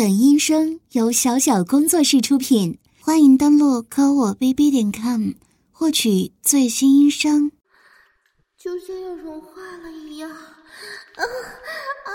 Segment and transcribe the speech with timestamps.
[0.00, 5.32] 本音声由小小工作室出品，欢迎登录科我 bb 点 com
[5.70, 7.52] 获取最新音声。
[8.56, 12.10] 就像要融化了一样，啊啊！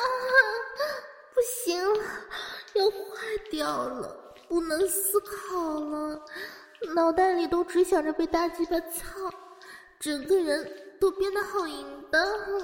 [1.36, 2.04] 不行了，
[2.74, 2.98] 要坏
[3.52, 6.20] 掉了，不能思考了，
[6.96, 9.32] 脑袋里都只想着被大鸡巴操，
[10.00, 10.68] 整个人
[11.00, 12.20] 都变得好淫荡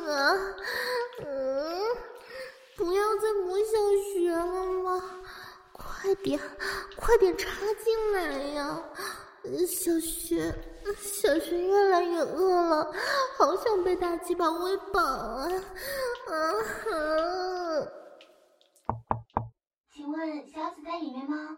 [0.07, 0.33] 啊！
[1.23, 1.79] 嗯。
[2.77, 3.73] 不要再磨小
[4.13, 5.03] 学了吗？
[5.71, 6.39] 快点，
[6.97, 7.49] 快点插
[7.83, 8.21] 进来
[8.53, 8.83] 呀！
[9.67, 10.53] 小学，
[10.97, 12.93] 小学越来越饿了，
[13.37, 15.49] 好想被大鸡巴喂饱啊！
[16.27, 17.87] 啊哈！
[19.93, 21.57] 请问小紫在里面吗？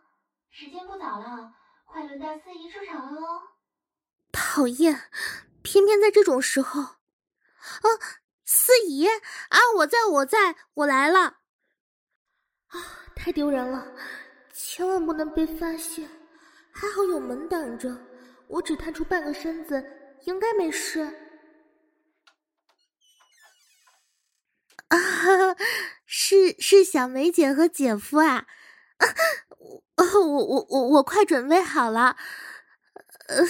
[0.49, 1.53] 时间不早了，
[1.85, 3.41] 快轮到四姨出场了哦。
[4.31, 5.09] 讨厌，
[5.61, 6.97] 偏偏在这种时候，啊！
[8.45, 11.37] 司仪啊，我在我在，我来了！
[12.67, 12.79] 啊，
[13.15, 13.93] 太丢人了，
[14.53, 16.09] 千万不能被发现。
[16.71, 17.95] 还好有门挡着，
[18.47, 19.83] 我只探出半个身子，
[20.25, 21.01] 应该没事。
[24.89, 24.97] 啊，
[26.05, 28.47] 是是小梅姐和姐夫啊！
[29.95, 32.17] 我我我我我快准备好了，
[33.27, 33.45] 呃，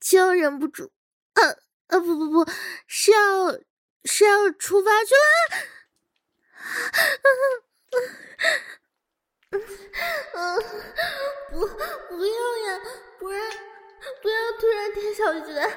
[0.00, 0.90] 就忍不住，
[1.34, 2.50] 呃呃不不不，
[2.86, 3.58] 是要。
[4.04, 5.20] 是要出发去了，
[11.50, 11.66] 不
[12.08, 12.80] 不要呀，
[13.18, 13.50] 不然
[14.20, 15.70] 不要突然填小学啊，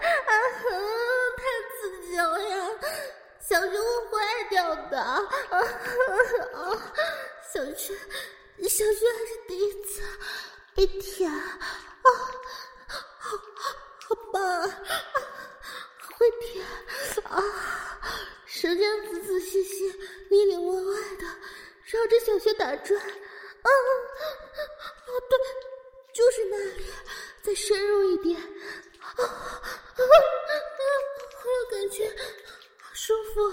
[1.38, 1.44] 太
[1.80, 2.70] 刺激了呀，
[3.40, 5.22] 小学会坏掉的啊
[6.54, 6.94] 啊！
[7.54, 7.96] 小学
[8.68, 10.02] 小学还是第一次
[10.76, 11.60] 被舔啊，
[12.02, 12.10] 好
[14.08, 14.68] 好棒啊，
[16.18, 16.66] 会舔
[17.24, 17.32] 啊！
[18.68, 19.90] 舌尖仔仔细细、
[20.30, 21.26] 里里外外的
[21.86, 23.08] 绕着小穴打转，啊
[23.64, 25.40] 啊对，
[26.12, 26.84] 就是那里，
[27.42, 28.38] 再深入一点，
[29.00, 30.04] 啊啊啊！
[31.46, 32.10] 我有感觉，
[32.82, 33.50] 好舒服，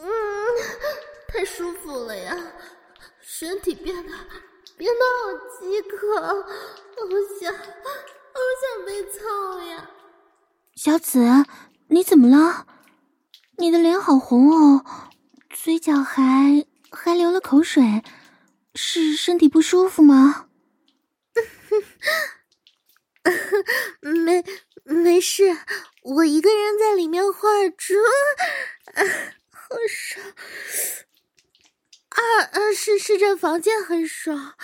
[0.00, 0.10] 嗯，
[1.28, 2.36] 太舒服了呀，
[3.20, 4.12] 身体变得
[4.76, 6.34] 变得好饥渴，好
[7.40, 9.88] 想好想被操呀！
[10.74, 11.20] 小紫，
[11.86, 12.66] 你怎么了？
[13.62, 14.84] 你的脸好红哦，
[15.48, 18.02] 嘴角还还流了口水，
[18.74, 20.48] 是身体不舒服吗？
[24.02, 24.44] 没
[24.82, 25.56] 没事，
[26.02, 28.02] 我一个人在里面化妆，
[29.52, 30.26] 好爽。
[32.08, 32.18] 啊
[32.50, 34.54] 啊，是是这房间很爽，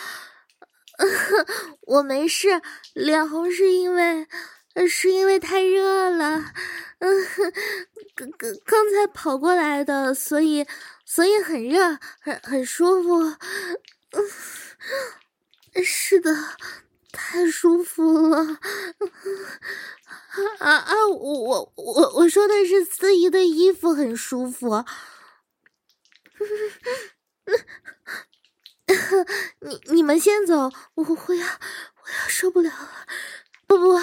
[1.87, 2.61] 我没事，
[2.95, 4.27] 脸红是因为。
[4.89, 6.53] 是因为太热了，
[6.99, 7.27] 嗯，
[8.15, 10.67] 刚刚刚才跑过来的，所以
[11.05, 13.23] 所以很热，很很舒服，
[14.13, 14.25] 嗯，
[15.85, 16.33] 是的，
[17.13, 18.59] 太舒服了，
[20.59, 24.85] 啊啊，我我我我说的是司仪的衣服很舒服，
[29.61, 33.07] 你你们先走，我我要我要受不了了。
[33.69, 34.01] 不不，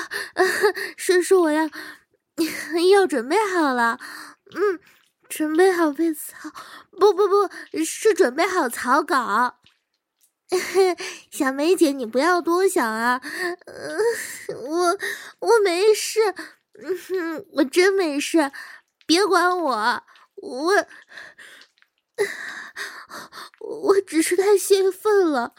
[0.95, 1.67] 是是我要
[2.91, 3.99] 要准备好了，
[4.55, 4.79] 嗯，
[5.27, 6.51] 准备好被操，
[6.91, 7.49] 不不不
[7.83, 9.59] 是准备好草稿。
[11.31, 13.19] 小梅姐，你不要多想啊，
[13.65, 13.97] 嗯，
[14.69, 14.97] 我
[15.39, 16.19] 我没事，
[16.75, 18.51] 嗯，我真没事，
[19.07, 20.03] 别管我，
[20.35, 20.73] 我
[23.59, 25.55] 我只是太兴奋了，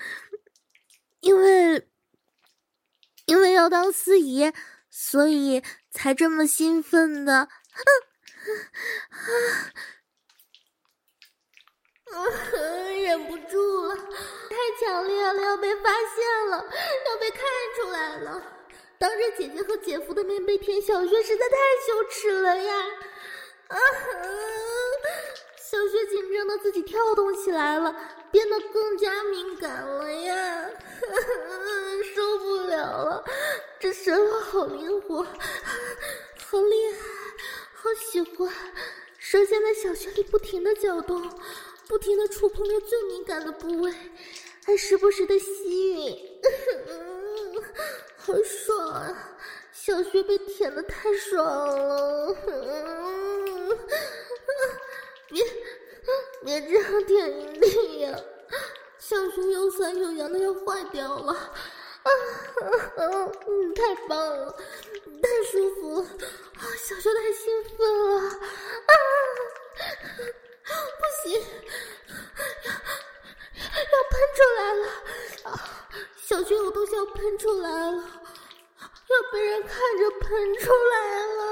[1.20, 1.88] 因为。
[3.28, 4.50] 因为要当司仪，
[4.88, 7.34] 所以才这么兴奋的。
[7.34, 7.48] 啊
[12.14, 12.24] 啊！
[13.02, 16.56] 忍不住了，太强烈了，要被发现了，
[17.06, 17.40] 要被看
[17.76, 18.42] 出来了。
[18.98, 21.56] 当着姐姐和姐夫的面被舔小穴，实在太
[21.86, 22.74] 羞耻了呀！
[23.68, 23.76] 啊！
[25.60, 27.94] 小穴紧张的自己跳动起来了，
[28.30, 30.70] 变得更加敏感了呀！
[32.14, 33.24] 受不了了，
[33.78, 36.98] 这舌头好灵活，好厉害，
[37.74, 38.52] 好喜欢。
[39.18, 41.30] 舌尖在小穴里不停的搅动，
[41.86, 43.92] 不停的触碰着最敏感的部位，
[44.64, 47.62] 还时不时的吸吮，
[48.16, 49.36] 好爽啊！
[49.72, 52.36] 小穴被舔的太爽了。
[55.28, 55.44] 别，
[56.44, 58.18] 别这样舔你呀，
[58.98, 61.32] 小熊又酸又痒的要坏掉了。
[61.32, 62.08] 啊，
[63.46, 64.52] 你太棒了，
[65.22, 66.06] 太舒服了，
[66.78, 67.78] 小熊太兴奋
[68.08, 68.20] 了。
[68.28, 68.92] 啊，
[70.98, 71.40] 不行，
[72.64, 72.70] 要
[73.84, 74.82] 要喷出来了！
[75.44, 75.48] 啊，
[76.16, 78.02] 小熊我都想喷出来了，
[78.80, 81.42] 要被人看着喷出来了。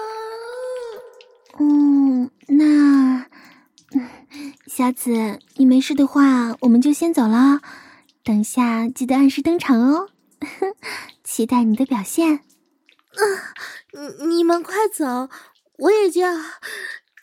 [1.58, 3.25] 嗯，那。
[4.66, 7.60] 小紫，你没事的话，我们就先走了。
[8.24, 10.08] 等下记得按时登场哦，
[11.22, 12.34] 期待你的表现。
[12.36, 13.22] 啊，
[14.20, 15.30] 你你们快走，
[15.78, 16.34] 我也就要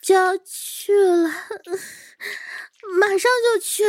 [0.02, 1.28] 就要去了，
[2.98, 3.84] 马上就去。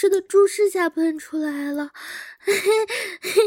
[0.00, 1.90] 师的注视下喷出来了，
[2.38, 2.86] 嘿嘿嘿
[3.20, 3.40] 嘿，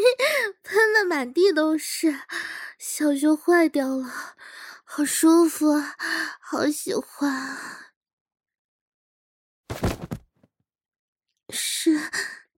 [0.62, 2.19] 喷的满地都是，
[2.77, 4.36] 小熊坏掉了。
[4.95, 5.74] 好舒服，
[6.40, 7.57] 好喜欢！
[11.50, 12.00] 是，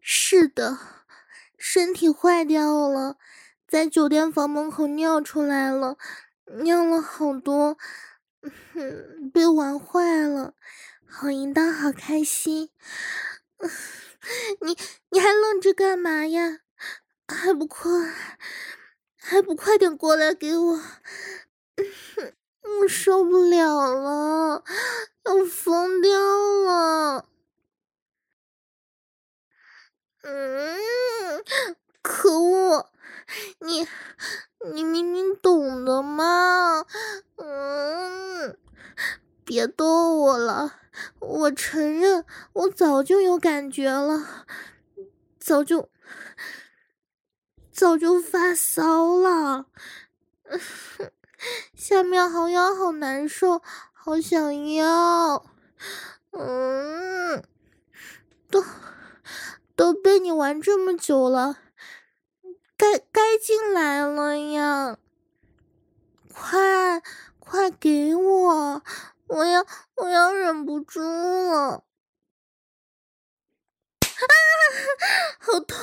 [0.02, 0.78] 是的，
[1.58, 3.18] 身体坏掉了，
[3.66, 5.98] 在酒店房门口尿出来了，
[6.62, 7.78] 尿了好多，
[9.34, 10.56] 被玩坏了，
[11.08, 12.70] 好淫荡，好开心！
[14.60, 14.78] 你
[15.08, 16.60] 你还愣着干嘛呀？
[17.30, 17.90] 还不快，
[19.16, 20.82] 还不快点过来给我！
[22.82, 24.64] 我受不了了，
[25.26, 26.12] 要疯掉
[26.66, 27.26] 了！
[30.24, 31.44] 嗯，
[32.02, 32.90] 可恶！
[33.60, 33.88] 你
[34.74, 36.86] 你明明懂的嘛！
[37.36, 38.58] 嗯，
[39.44, 40.80] 别逗我了，
[41.20, 44.46] 我承认我早就有感觉了，
[45.40, 45.90] 早就
[47.72, 49.68] 早就发骚了。
[51.88, 53.62] 下面好痒，好难受，
[53.94, 55.46] 好想要，
[56.32, 57.44] 嗯，
[58.50, 58.66] 都
[59.76, 61.60] 都被你玩这么久了，
[62.76, 64.98] 该该进来了呀！
[66.34, 67.04] 快
[67.38, 68.82] 快给我，
[69.28, 71.84] 我要我要忍不住了，
[74.00, 74.24] 啊，
[75.38, 75.78] 好痛，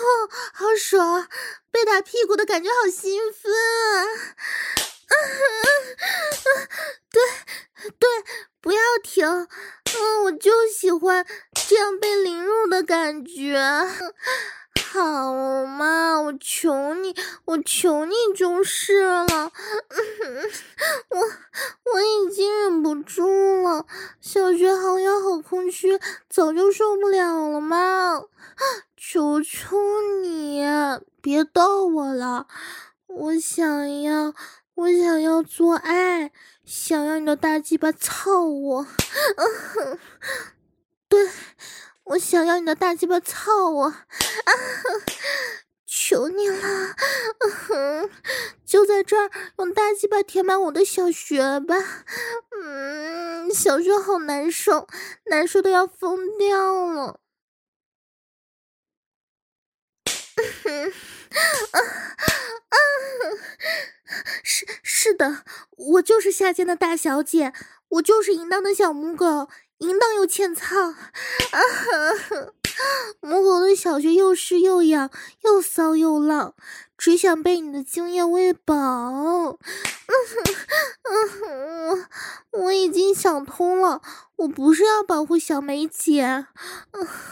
[0.53, 1.29] 好爽，
[1.71, 4.92] 被打屁股的感觉好兴奋啊！
[6.49, 6.69] 啊！
[7.11, 7.21] 对
[7.99, 8.09] 对，
[8.61, 9.27] 不要停！
[9.27, 11.27] 嗯，我就喜欢
[11.69, 13.61] 这样被凌辱的感觉。
[14.93, 17.15] 好嘛，我求你，
[17.47, 19.25] 我求你就是了。
[19.89, 20.51] 嗯，
[21.09, 21.19] 我
[21.93, 23.87] 我已经忍不住了，
[24.21, 25.99] 小学好痒，好空虚，
[26.29, 28.23] 早就受不了了嘛！
[28.97, 29.79] 求求
[30.23, 30.63] 你，
[31.23, 32.47] 别逗我了，
[33.07, 34.35] 我想要。
[34.75, 36.33] 我想要做爱，
[36.65, 38.87] 想要你的大鸡巴操我，
[39.37, 39.99] 嗯，
[41.09, 41.31] 对，
[42.05, 44.03] 我想要你的大鸡巴操我，啊，
[45.87, 46.97] 求你了，
[47.71, 48.11] 嗯，
[48.65, 51.77] 就在这儿用大鸡巴填满我的小穴吧，
[52.63, 54.89] 嗯，小穴好难受，
[55.27, 57.21] 难受的要疯掉了，
[60.65, 60.93] 嗯，
[61.73, 61.79] 啊
[62.69, 62.77] 啊！
[64.43, 65.45] 是是的，
[65.77, 67.53] 我就是下贱的大小姐，
[67.89, 70.95] 我就是淫荡的小母狗，淫荡又欠操啊！
[73.21, 75.11] 母狗的小穴又湿又痒，
[75.43, 76.55] 又骚又浪，
[76.97, 78.75] 只想被你的精液喂饱。
[78.75, 79.59] 我
[82.63, 84.03] 我已经想通了，
[84.37, 86.47] 我不是要保护小梅姐，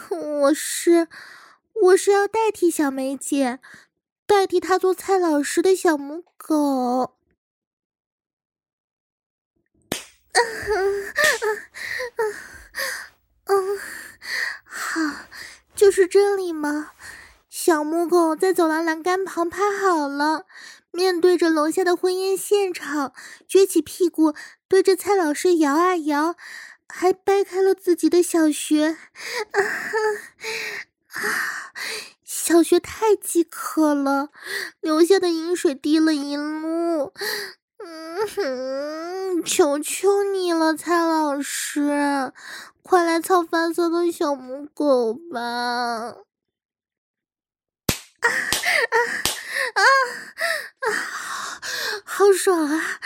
[0.09, 1.07] 我是
[1.73, 3.59] 我是要代替小梅姐。
[4.31, 7.17] 代替他做蔡老师的小母狗，
[10.31, 11.13] 嗯
[13.43, 13.79] 嗯，
[14.63, 15.01] 好，
[15.75, 16.91] 就是这里吗？
[17.49, 20.45] 小母狗在走廊栏杆旁趴好了，
[20.91, 23.13] 面对着楼下的婚宴现场，
[23.49, 24.33] 撅起屁股
[24.69, 26.37] 对着蔡老师摇啊摇，
[26.87, 28.97] 还掰开了自己的小穴，啊
[31.13, 31.73] 啊！
[32.23, 34.29] 小穴太饥渴了，
[34.79, 37.13] 流下的饮水滴了一路。
[37.83, 42.31] 嗯哼，求求你了，蔡老师，
[42.83, 45.39] 快来操发色的小母狗吧！
[48.19, 48.29] 啊啊
[48.91, 48.97] 啊
[50.79, 50.87] 啊！
[52.03, 52.99] 好爽啊！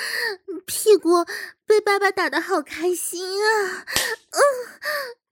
[0.65, 1.25] 屁股
[1.65, 3.85] 被爸爸打的好开心啊！
[4.31, 4.41] 嗯，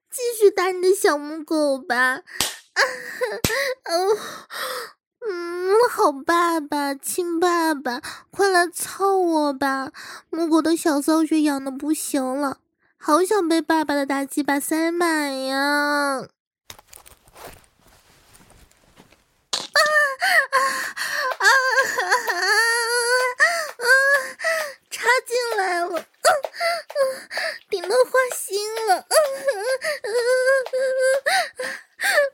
[0.10, 2.22] 继续打你的小母狗吧。
[2.74, 2.82] 啊
[3.86, 4.18] 哼哦
[5.26, 8.02] 嗯好爸爸亲爸爸
[8.32, 9.92] 快来操我吧
[10.30, 12.58] 母狗的小骚穴痒的不行了
[12.98, 16.26] 好想被爸爸的大鸡巴塞满呀！
[19.74, 19.80] 啊
[20.52, 20.58] 啊
[21.40, 21.46] 啊
[21.86, 22.38] 哈哈
[23.78, 23.84] 啊
[24.94, 27.02] 插进来了，嗯、嗯、
[27.68, 29.16] 顶到花心了，嗯
[30.04, 30.14] 嗯
[30.72, 30.78] 嗯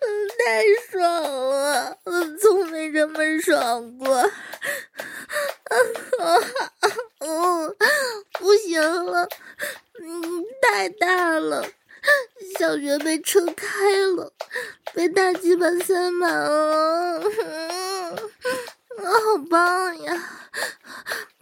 [0.01, 4.29] 嗯，太爽了，我从没这么爽过，啊、
[7.19, 7.75] 呃、
[8.33, 9.29] 不行了，
[10.01, 11.65] 嗯，太大了，
[12.57, 13.65] 小学被撑开
[14.17, 14.33] 了，
[14.93, 17.23] 被大鸡巴塞满了，啊、
[18.11, 18.29] 嗯，
[19.05, 20.28] 好棒呀！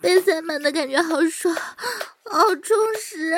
[0.07, 3.35] 被塞满的感觉好爽好充实。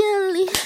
[0.00, 0.59] 店里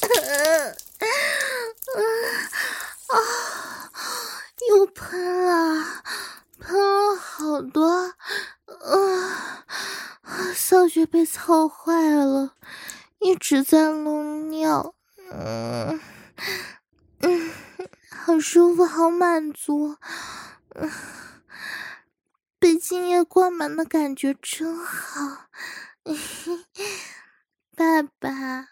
[0.02, 2.04] 啊啊啊啊啊啊
[3.08, 3.92] 啊
[4.68, 6.02] 又喷了
[6.58, 8.12] 喷了好多啊
[10.20, 12.54] 啊上学被操坏了
[13.18, 14.94] 一直在弄尿
[15.30, 15.91] 嗯
[18.42, 19.96] 舒服，好满足。
[22.58, 25.48] 被精液灌满的感觉真好。
[27.76, 28.70] 爸爸，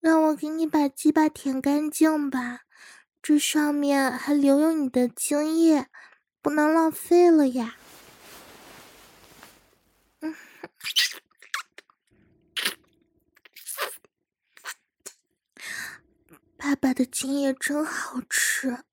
[0.00, 2.60] 让我给你把鸡巴舔干净吧，
[3.20, 5.88] 这上面还留有你的精液，
[6.40, 7.76] 不能浪费了呀。
[16.56, 18.84] 爸爸的精液真好吃。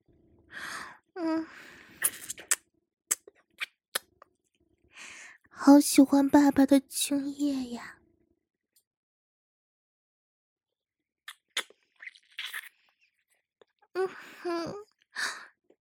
[5.48, 7.98] 好喜欢爸爸的精液呀！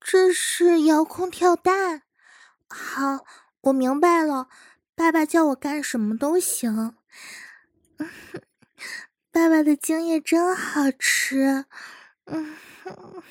[0.01, 2.03] 这是遥控跳蛋。
[2.67, 3.25] 好，
[3.61, 4.49] 我明白了。
[4.95, 6.97] 爸爸叫我干什么都行。
[9.31, 11.65] 爸爸的精液真好吃。
[12.25, 13.23] 嗯哼。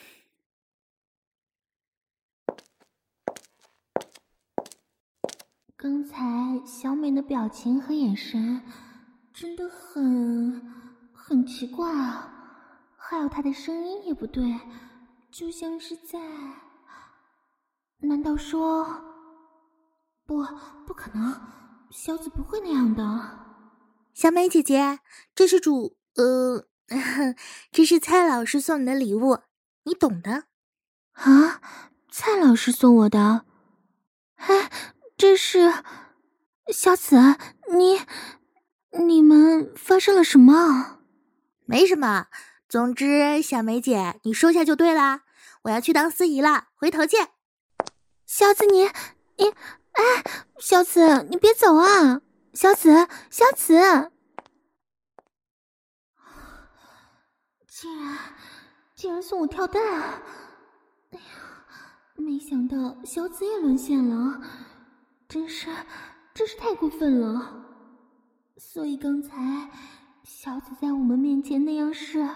[5.81, 8.63] 刚才小美的表情和眼神
[9.33, 10.61] 真的很
[11.13, 12.33] 很奇怪啊，
[12.97, 14.59] 还有她的声音也不对，
[15.31, 16.19] 就像是在……
[17.99, 18.85] 难道说……
[20.27, 20.45] 不，
[20.85, 21.41] 不可能，
[21.91, 23.39] 小紫不会那样的。
[24.13, 24.99] 小美姐姐，
[25.33, 25.97] 这是主……
[26.17, 26.67] 呃，
[27.71, 29.39] 这是蔡老师送你的礼物，
[29.85, 30.43] 你懂的。
[31.13, 31.61] 啊，
[32.11, 33.45] 蔡老师送我的？
[34.39, 34.69] 哎。
[35.19, 35.75] 这是
[36.73, 37.17] 小紫，
[37.73, 38.01] 你
[39.05, 41.01] 你们发生了什么？
[41.67, 42.29] 没什么，
[42.69, 45.23] 总之小梅姐，你收下就对了。
[45.63, 47.31] 我要去当司仪了，回头见。
[48.27, 48.85] 小紫，你
[49.39, 49.49] 你
[49.91, 50.23] 哎，
[50.61, 52.21] 小紫，你别走啊！
[52.55, 54.13] 小紫，小紫，
[57.67, 58.19] 竟然
[58.95, 59.83] 竟然送我跳蛋！
[61.11, 61.21] 哎呀，
[62.15, 64.41] 没想到小紫也沦陷了。
[65.29, 65.69] 真是，
[66.33, 67.65] 真是太过分了！
[68.57, 69.71] 所以刚才
[70.25, 72.27] 小紫在我们面前那样是，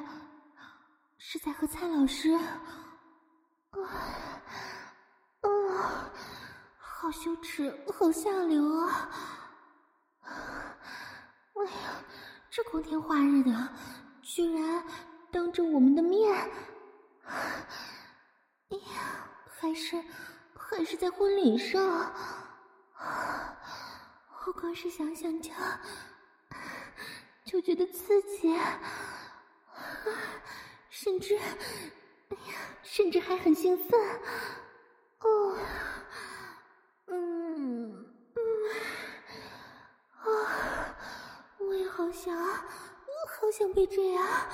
[1.16, 2.32] 是在和蔡老师……
[2.32, 2.44] 啊
[5.40, 6.12] 啊，
[6.76, 9.10] 好羞耻，好下流啊！
[10.22, 12.04] 哎呀，
[12.50, 13.68] 这光天化日的，
[14.20, 14.84] 居然
[15.30, 16.30] 当着我们的面……
[17.24, 19.96] 哎呀，还是
[20.54, 22.12] 还是在婚礼上。
[24.46, 25.50] 我光是想想就
[27.44, 28.56] 就觉得刺激，
[30.90, 34.00] 甚至，哎呀，甚至还很兴奋。
[35.20, 35.56] 哦，
[37.06, 38.42] 嗯嗯，
[40.20, 40.96] 啊，
[41.58, 44.24] 我也好想，好想被这样。
[44.24, 44.48] 啊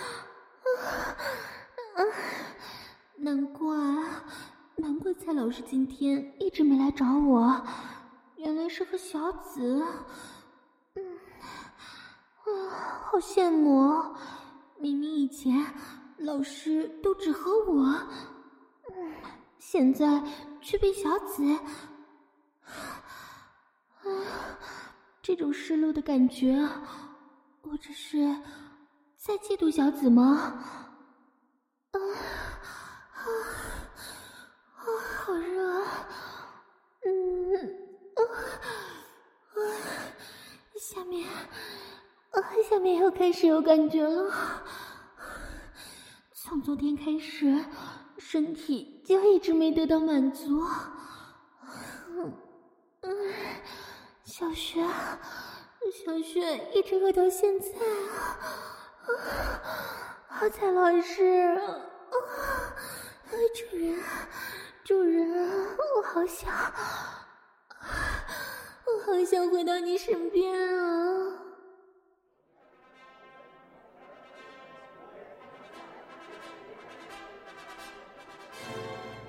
[1.95, 2.05] 啊，
[3.17, 3.77] 难怪，
[4.77, 7.67] 难怪蔡老师今天一直没来找我。
[8.69, 9.83] 是和小紫，
[10.95, 11.19] 嗯，
[12.45, 12.71] 啊，
[13.05, 14.15] 好羡慕！
[14.77, 15.75] 明明以前
[16.19, 17.83] 老师都只和我，
[18.91, 19.15] 嗯，
[19.59, 20.23] 现在
[20.61, 21.43] 却被小紫，
[22.63, 24.07] 啊，
[25.23, 26.69] 这种失落的感觉，
[27.63, 28.19] 我这是
[29.17, 30.63] 在嫉妒小紫吗？
[31.93, 31.99] 啊
[33.13, 33.25] 啊！
[35.25, 35.85] 好热，
[37.05, 37.89] 嗯。
[38.19, 38.21] 啊，
[40.91, 41.29] 下面，
[42.31, 44.33] 啊，下面又开始有感觉了。
[46.33, 47.63] 从昨天开始，
[48.17, 50.65] 身体就一直没得到满足。
[53.03, 53.35] 嗯，
[54.25, 54.83] 小雪，
[55.93, 57.69] 小雪一直饿到现在
[58.17, 58.39] 啊！
[60.29, 61.69] 啊，蔡老师，啊，
[63.55, 64.03] 主人，
[64.85, 66.51] 主人，我好想。
[69.11, 71.33] 好想回到你身边啊！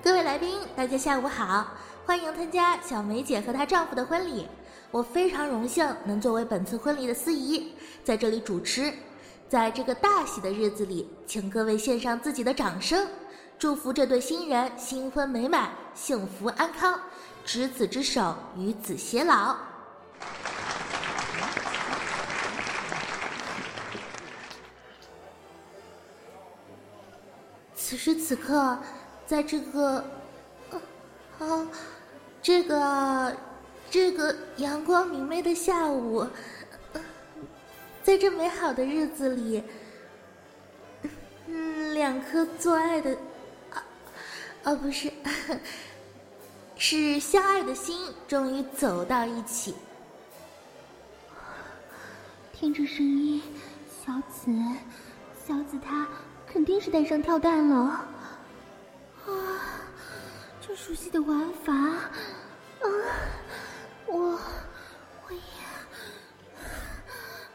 [0.02, 1.66] 各位来宾，大家下午好，
[2.04, 4.46] 欢迎参加小梅姐和她丈夫的婚礼。
[4.90, 8.92] 我非常荣幸能作为本次婚礼的司仪，在这里主持。
[9.48, 13.08] 在这个大喜的日子里，请各位献上自己的掌声，
[13.58, 17.00] 祝福这对新人新婚美满、幸福安康。
[17.42, 19.56] 执子之手，与子偕老。
[27.90, 28.78] 此时此刻，
[29.26, 29.96] 在这个，
[31.40, 31.66] 啊，
[32.40, 33.36] 这个，
[33.90, 36.24] 这个阳光明媚的下午，
[38.04, 39.60] 在这美好的日子里，
[41.48, 43.10] 嗯，两颗做爱的，
[43.72, 43.82] 啊，
[44.62, 45.12] 啊，不是。
[46.78, 49.74] 是相爱的心终于走到一起。
[52.52, 53.42] 听着声音，
[54.06, 54.52] 小紫，
[55.44, 56.06] 小紫她
[56.52, 57.76] 肯定是带上跳蛋了。
[59.26, 59.30] 啊，
[60.60, 62.06] 这熟悉的玩法，啊，
[64.06, 65.38] 我，我也，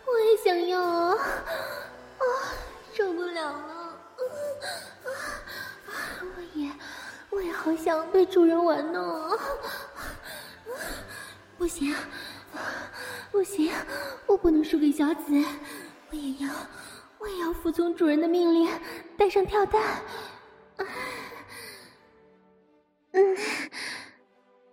[0.05, 2.23] 我也想要啊，啊，
[2.93, 3.53] 受不了了，
[5.03, 5.12] 啊，
[5.88, 5.91] 啊，
[6.38, 6.71] 我也。
[7.31, 9.38] 我也好想被主人玩呢，
[11.58, 11.93] 不行，
[13.29, 13.73] 不行，
[14.25, 15.43] 我不能输给小紫，
[16.12, 16.49] 我也要，
[17.25, 18.69] 我也要服从主人的命令，
[19.17, 19.81] 带上跳蛋。
[23.13, 23.35] 嗯，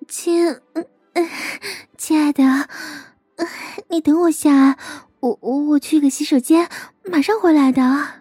[0.06, 0.86] 亲，嗯，
[1.96, 2.42] 亲爱的，
[3.88, 4.76] 你等我下，
[5.20, 6.68] 我我我去个洗手间，
[7.04, 7.82] 马上回来的。
[7.82, 8.20] 啊，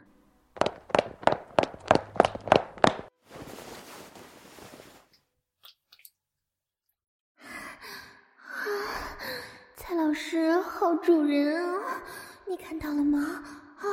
[9.76, 12.02] 蔡老师，好主人啊！
[12.48, 13.44] 你看到了吗？
[13.82, 13.88] 啊，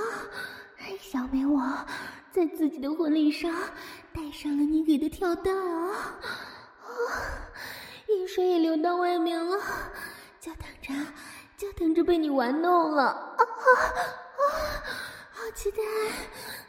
[1.00, 1.60] 小美我
[2.30, 3.50] 在自己的婚礼上
[4.12, 6.18] 戴上了你给的跳蛋啊！
[6.82, 6.90] 啊，
[8.08, 9.58] 饮水也流到外面了，
[10.40, 10.92] 就等着，
[11.56, 13.04] 就等着被你玩弄了！
[13.04, 13.44] 啊啊！
[15.32, 15.78] 好期待，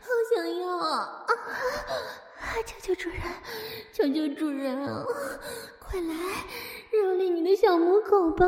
[0.01, 1.25] 好想要啊！
[1.27, 1.35] 啊，
[2.65, 3.19] 求求主人，
[3.91, 5.05] 求求主人！
[5.79, 6.13] 快来
[6.93, 8.45] 蹂躏你的小母狗吧！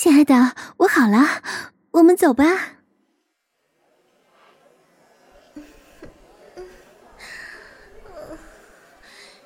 [0.00, 1.42] 亲爱的，我好了，
[1.90, 2.44] 我们走吧。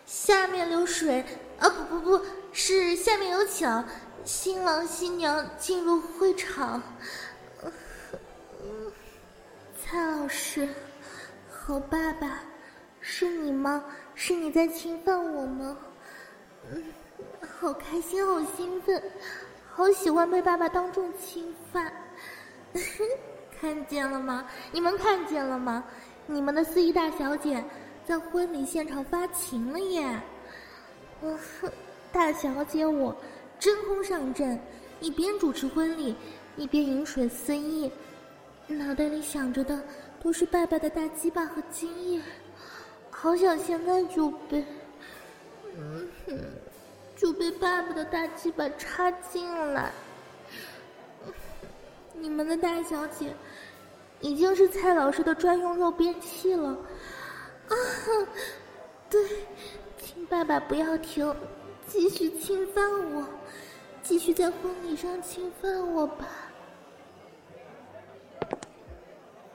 [0.05, 1.25] 下面流水
[1.59, 3.67] 啊，不不不，是下面有请
[4.27, 6.83] 新郎新娘进入会场。
[9.83, 10.69] 蔡老师，
[11.51, 12.41] 好爸爸，
[13.01, 13.83] 是你吗？
[14.15, 15.79] 是你在侵犯我吗？
[16.71, 16.85] 嗯，
[17.59, 19.03] 好开心，好兴奋。
[19.75, 21.93] 好喜欢被爸爸当众侵犯，
[23.59, 24.47] 看见了吗？
[24.71, 25.83] 你们看见了吗？
[26.27, 27.65] 你们的司仪大小姐
[28.05, 30.21] 在婚礼现场发情了耶！
[31.23, 31.39] 嗯，
[32.13, 33.17] 大小姐我
[33.59, 34.61] 真空上阵，
[35.01, 36.15] 一边主持婚礼，
[36.57, 37.91] 一边饮水思议，
[38.67, 39.83] 脑袋里想着的
[40.23, 42.21] 都是爸爸的大鸡巴和精液，
[43.11, 44.65] 好想现在就被……
[45.77, 46.39] 嗯哼。
[47.23, 49.93] 就被爸爸的大鸡巴插进来。
[52.15, 53.33] 你们的大小姐
[54.21, 56.71] 已经是蔡老师的专用肉便器了。
[57.69, 57.75] 啊，
[59.09, 59.21] 对，
[60.01, 61.33] 请爸爸不要停，
[61.87, 63.25] 继续侵犯我，
[64.03, 66.27] 继续在婚礼上侵犯我吧。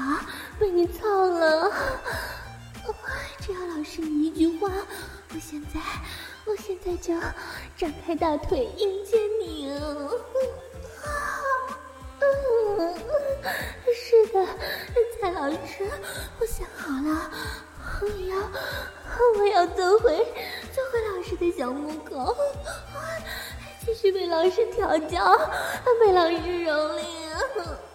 [0.00, 0.24] 啊，
[0.58, 1.70] 被你操了！
[3.38, 4.70] 只要老师你一句话，
[5.34, 5.78] 我现在，
[6.46, 7.12] 我现在就
[7.76, 9.68] 张开大腿迎接你。
[13.94, 14.46] 是的，
[15.20, 15.88] 蔡老师，
[16.40, 17.30] 我想好了，
[18.00, 18.32] 我要，
[19.38, 20.16] 我要做回，
[20.72, 22.34] 做回老师的小木狗，
[23.84, 25.38] 继续被老师调教，
[26.00, 27.89] 被老师蹂躏。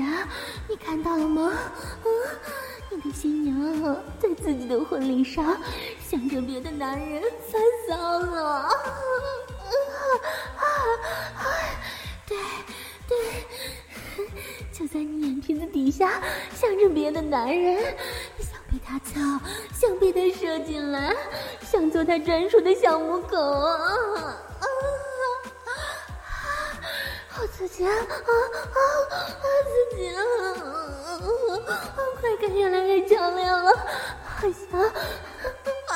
[0.00, 0.28] 亲爱的，
[0.66, 1.52] 你看到了吗？
[2.88, 5.60] 你的新娘在自己的婚礼上
[6.02, 8.70] 向着别的男人发骚了，
[12.26, 12.38] 对
[13.06, 13.18] 对，
[14.72, 16.22] 就在你眼皮子底下
[16.54, 17.76] 向着别的男人，
[18.38, 19.20] 想被他操，
[19.74, 21.14] 想被他射进来，
[21.60, 24.40] 想做他专属的小母狗啊！
[27.32, 27.92] 好刺激啊！
[27.92, 27.96] 啊
[28.74, 28.78] 啊
[29.10, 29.14] 啊！
[29.64, 30.20] 刺激啊！
[32.20, 33.72] 快感越来越强烈了，
[34.24, 34.78] 好想，
[35.86, 35.94] 好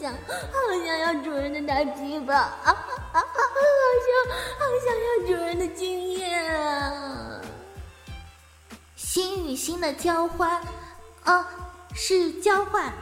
[0.00, 2.64] 想，好想要主人的大鸡巴，啊！
[3.12, 3.20] 好
[4.06, 4.08] 想，
[4.58, 7.40] 好想要主人的精液啊！
[8.96, 10.62] 心与心的交换，
[11.24, 11.48] 啊，
[11.94, 12.92] 是交换，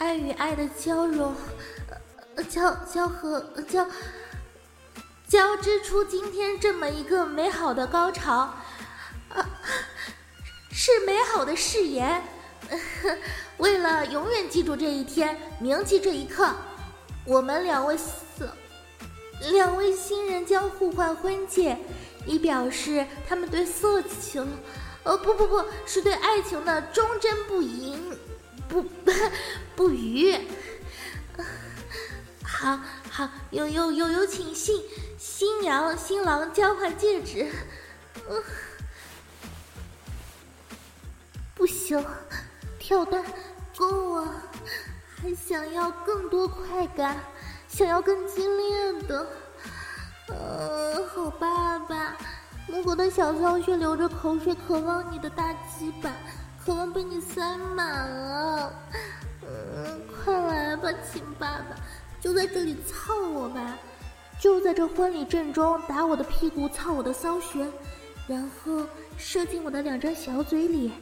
[0.00, 1.32] 爱与爱的交融，
[2.50, 3.86] 交交合交。
[5.28, 8.34] 交织出今天这么一个美好的高潮，
[9.28, 9.46] 啊，
[10.72, 12.22] 是美好的誓言。
[13.58, 16.50] 为了永远记住这一天，铭记这一刻，
[17.26, 18.50] 我们两位色，
[19.50, 21.76] 两位新人将互换婚戒，
[22.24, 24.48] 以表示他们对色情，
[25.02, 27.98] 呃，不不不，是对爱情的忠贞不移，
[28.66, 29.12] 不 不
[29.76, 30.38] 不渝。
[32.42, 34.82] 好好，有有有有请信。
[35.18, 37.50] 新娘新郎交换戒指。
[38.30, 38.42] 嗯，
[41.56, 42.02] 不行，
[42.78, 43.24] 跳蛋
[43.76, 44.32] 够了，
[45.20, 47.16] 还想要更多快感，
[47.66, 49.26] 想要更激烈的。
[50.28, 52.16] 嗯，好爸爸，
[52.68, 56.12] 母狗的小香穴流着口水，渴望你的大鸡巴，
[56.64, 58.72] 渴望被你塞满了。
[59.42, 61.74] 嗯，快来吧，亲爸爸，
[62.20, 63.76] 就在这里操我吧，
[64.40, 67.66] 就在这婚礼正中打我的屁股，操我的骚穴，
[68.26, 70.92] 然后射进我的两张小嘴里，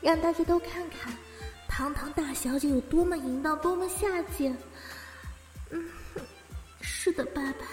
[0.00, 1.12] 让大家都看看，
[1.66, 4.56] 堂堂大小姐有多么淫荡，多么下贱。
[5.70, 5.88] 嗯，
[6.80, 7.66] 是的，爸爸。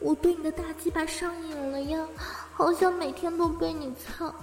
[0.00, 2.06] 我对你的大鸡巴上瘾了呀，
[2.52, 4.34] 好想每天都被你操，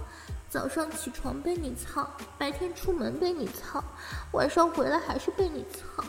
[0.50, 3.84] 早上起床被你操，白天出门被你操，
[4.32, 6.04] 晚上回来还是被你操，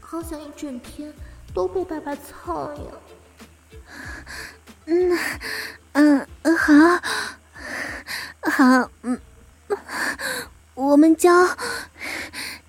[0.00, 1.14] 好想一整天
[1.58, 2.80] 都被爸爸操呀。
[4.86, 5.18] 嗯
[5.90, 6.72] 嗯嗯，好，
[8.42, 9.20] 好，嗯，
[10.74, 11.32] 我们交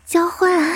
[0.08, 0.69] 交换。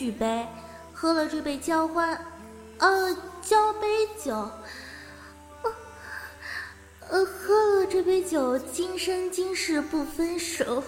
[0.00, 0.46] 举杯，
[0.94, 2.24] 喝了这杯交欢，
[2.78, 4.50] 呃，交杯酒，
[7.10, 10.82] 呃，喝了这杯酒，今生今世不分手。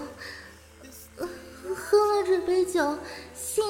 [1.76, 2.96] 喝了这杯酒，
[3.34, 3.62] 性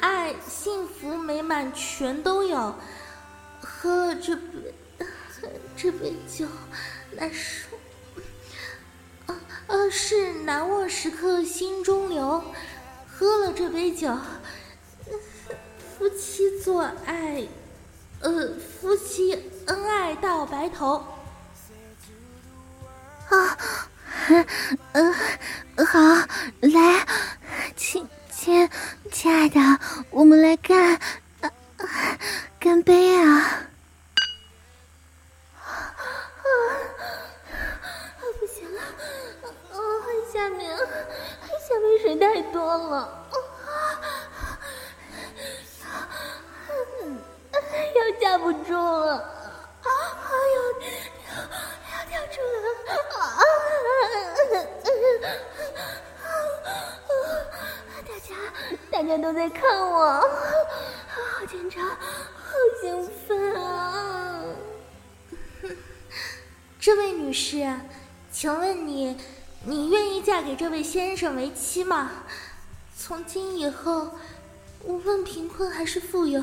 [0.00, 2.74] 爱、幸福、美满全都有。
[3.58, 4.74] 喝了这杯，
[5.78, 6.46] 这杯酒，
[7.12, 7.68] 难受。
[9.66, 12.44] 呃，是难忘时刻心中留，
[13.10, 14.14] 喝了这杯酒，
[16.20, 17.48] 妻做爱，
[18.20, 19.32] 呃，夫妻
[19.66, 21.02] 恩爱到白头。
[23.30, 23.56] 啊，
[66.80, 67.78] 这位女士，
[68.32, 69.14] 请问你？
[69.66, 72.10] 你愿意嫁给这位先生为妻吗？
[72.96, 74.12] 从今以后，
[74.84, 76.42] 无论贫困还是富有，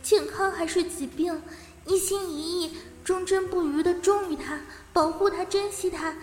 [0.00, 1.42] 健康还是疾病，
[1.86, 4.60] 一心一意、忠贞不渝的忠于他，
[4.92, 6.14] 保护他，珍惜他，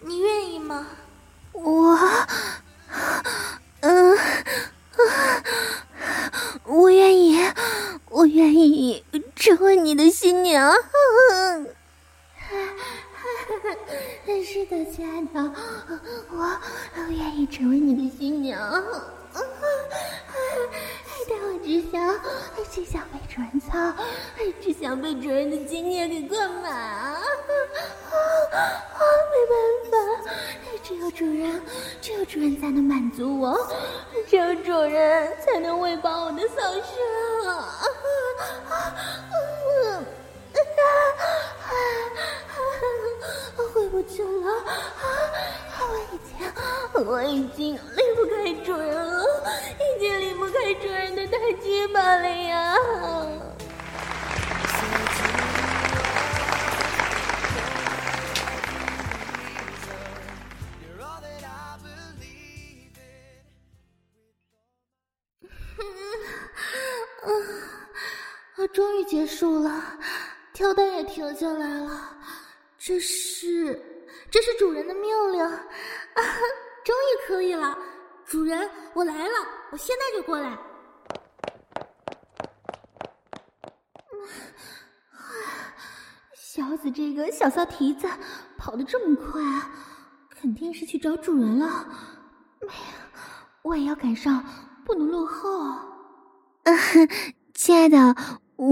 [0.00, 0.86] 你愿意吗？
[1.52, 1.98] 我，
[3.80, 4.16] 嗯，
[6.64, 7.38] 我愿意，
[8.08, 9.04] 我愿意
[9.36, 10.72] 成为你的新娘。
[14.44, 15.52] 是的，亲爱的，
[16.30, 16.60] 我
[16.96, 18.60] 我愿意成为你的新娘。
[21.26, 22.20] 但我只想，
[22.70, 23.72] 只想被主人操，
[24.60, 26.70] 只想被主人的精液给灌满。
[26.72, 27.18] 啊
[28.52, 29.00] 啊！
[29.32, 29.52] 没办
[29.90, 30.30] 法，
[30.82, 31.62] 只有主人，
[32.00, 33.58] 只有主人才能满足我，
[34.28, 37.48] 只有主人才能喂饱我的骚穴。
[37.48, 37.50] 啊
[38.68, 40.04] 啊啊！
[43.72, 44.28] 回不去了，
[45.84, 46.30] 我已经，
[47.04, 47.80] 我已经离
[48.14, 49.24] 不开主人了，
[49.78, 52.76] 已经离不开主人的大鸡巴了呀！
[68.56, 69.70] 啊，终于结束了，
[70.54, 72.16] 跳蛋也停下来了。
[72.78, 73.74] 这是，
[74.30, 75.50] 这是主人的命令，啊，
[76.84, 77.76] 终于可以了，
[78.24, 79.34] 主人，我来了，
[79.72, 80.56] 我现在就过来。
[86.36, 88.06] 小子，这个小骚蹄子
[88.56, 89.42] 跑得这么快，
[90.30, 91.88] 肯定是去找主人了。
[92.60, 92.82] 哎呀，
[93.62, 94.44] 我也要赶上，
[94.86, 95.50] 不能落后。
[96.62, 96.78] 嗯，
[97.54, 98.14] 亲爱的，
[98.56, 98.68] 我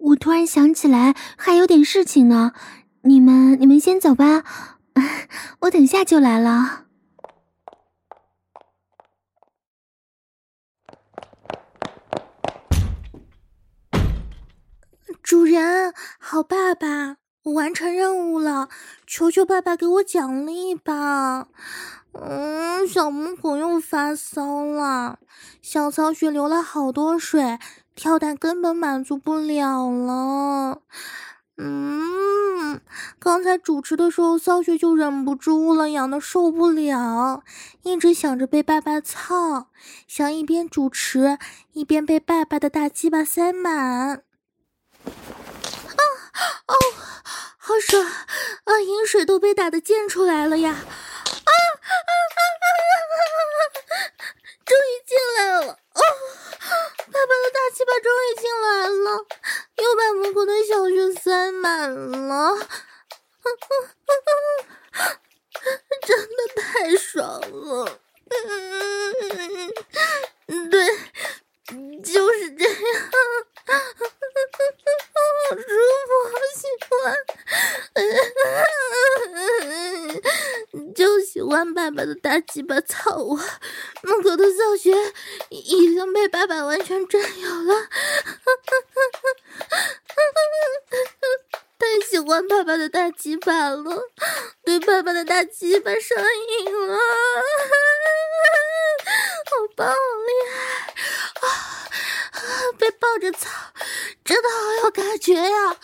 [0.00, 2.52] 我突然想起来还有点事情呢，
[3.02, 4.44] 你们你们先走吧，
[5.60, 6.86] 我等下就来了。
[15.22, 18.68] 主人，好爸爸，我完成任务了，
[19.06, 21.48] 求求爸爸给我奖励吧。
[22.12, 25.20] 嗯，小母狗又发骚了，
[25.62, 27.58] 小草穴流了好多水，
[27.94, 30.82] 跳蛋根本满足不了了。
[31.58, 32.80] 嗯，
[33.18, 37.44] 刚才主持的时候，骚雪就忍不住了，痒得受不了，
[37.82, 39.68] 一直想着被爸爸操，
[40.08, 41.38] 想一边主持
[41.72, 43.74] 一边被爸爸的大鸡巴塞满。
[43.74, 44.22] 啊
[46.66, 46.74] 哦，
[47.58, 48.80] 好爽啊！
[48.80, 50.70] 饮水都被打得溅出来了呀！
[50.70, 51.44] 啊，啊，啊
[52.08, 53.24] 啊啊啊啊
[53.84, 54.41] 啊！
[54.64, 55.72] 终于进来了！
[55.72, 56.00] 哦，
[57.12, 59.26] 爸爸的大鸡巴终于进来了，
[59.76, 62.56] 又把母狗的小穴塞满了，
[66.06, 68.00] 真的太爽了！
[70.46, 70.74] 嗯， 对，
[72.02, 72.74] 就是这样，
[73.66, 75.62] 好舒
[76.08, 76.90] 服，好喜欢。
[80.94, 83.36] 就喜欢爸爸的大鸡巴操我，
[84.02, 84.92] 母狗的小穴
[85.48, 87.88] 已经被爸爸完全占有了，
[91.78, 94.02] 太喜欢爸爸的大鸡巴了，
[94.64, 96.18] 对爸爸的大鸡巴上
[96.58, 96.98] 瘾了，
[99.46, 100.56] 好棒，好厉害
[101.40, 101.44] 啊！
[102.78, 103.48] 被抱着操，
[104.24, 105.76] 真的好有感觉呀，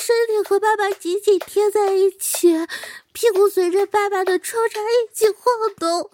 [0.00, 2.66] 身体和爸爸紧紧贴在一起。
[3.12, 6.10] 屁股随着爸爸的抽插一起晃动，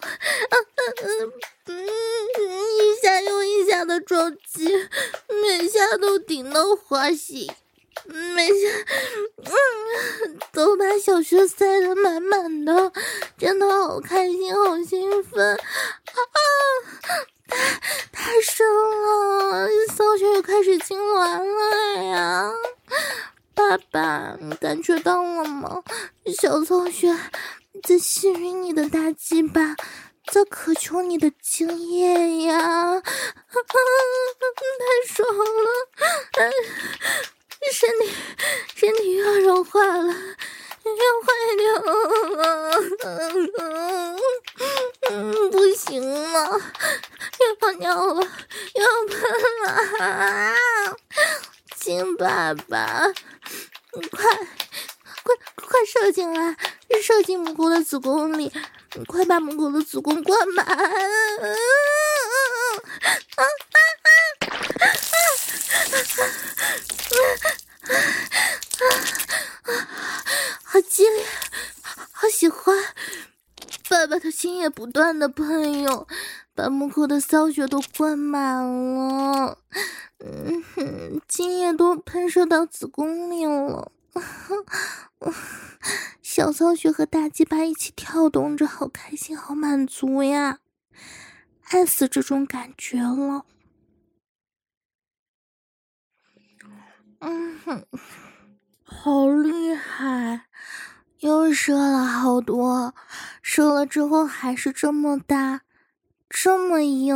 [0.49, 0.65] 嗯
[1.03, 1.33] 嗯
[1.67, 4.87] 嗯，一下又一下的撞击，
[5.27, 7.47] 每下都顶到花心，
[8.07, 8.69] 每下
[9.37, 12.91] 嗯都把小穴塞得满满的，
[13.37, 15.61] 真的好开心，好兴奋啊！
[18.11, 22.51] 太太深了，小穴又开始痉挛了呀！
[23.53, 25.83] 爸爸，你感觉到了吗？
[26.37, 27.15] 小曹雪
[27.83, 29.75] 在吸吮你的大鸡巴，
[30.31, 33.01] 在渴求你的精液呀！
[34.77, 35.69] 太爽了，
[37.71, 38.09] 身体
[38.75, 40.13] 身体又要融化了，
[40.85, 41.65] 要坏掉
[42.35, 42.39] 了，
[45.09, 45.15] 嗯，
[45.51, 45.99] 不行
[46.31, 46.61] 了，
[47.61, 48.21] 要尿了，
[48.75, 49.13] 要喷
[49.63, 49.67] 了，
[51.75, 53.01] 亲爸爸。
[54.11, 54.29] 快，
[55.23, 56.55] 快，快射进来！
[57.01, 58.51] 射进母狗的子宫里！
[59.07, 60.65] 快把母狗的子宫灌满！
[60.65, 60.75] 啊
[63.35, 64.09] 啊啊啊
[67.89, 68.64] 啊！
[68.81, 68.83] 啊
[70.63, 71.25] 好激烈，
[72.11, 72.75] 好喜欢！
[73.89, 76.07] 爸爸的精液不断的喷涌，
[76.53, 79.57] 把母狗的骚穴都灌满了。
[80.19, 83.91] 嗯哼，精液都喷射到子宫里了，
[86.21, 90.59] 小骚穴和大鸡巴一起跳动着，好开心，好满足呀，
[91.69, 93.45] 爱死这种感觉了。
[97.19, 97.85] 嗯哼，
[98.87, 100.45] 好厉害，
[101.19, 102.93] 又射了好多，
[103.41, 105.61] 射了之后还是这么大，
[106.29, 107.15] 这么硬。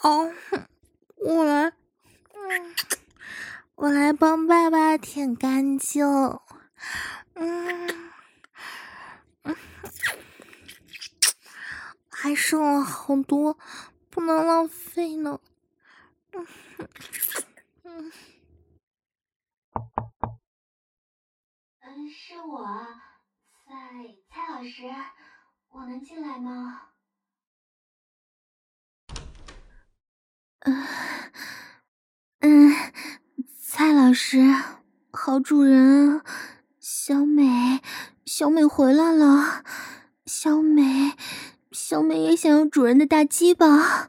[0.00, 0.32] 哦，
[1.16, 1.72] 我来，
[2.34, 2.74] 嗯，
[3.76, 6.04] 我来帮爸爸舔干净，
[7.34, 8.10] 嗯，
[12.08, 13.56] 还剩了好多，
[14.10, 15.40] 不能浪费呢，
[16.32, 16.46] 嗯
[17.84, 18.12] 嗯，
[22.06, 22.64] 是我，
[23.66, 23.72] 蔡
[24.30, 24.84] 蔡老师，
[25.70, 26.82] 我能进来吗？
[30.60, 30.86] 嗯
[32.40, 32.74] 嗯，
[33.58, 34.38] 蔡老师，
[35.10, 36.22] 好主人，
[36.78, 37.80] 小美，
[38.26, 39.64] 小美回来了，
[40.26, 41.16] 小美，
[41.72, 44.08] 小美也想要主人的大鸡巴，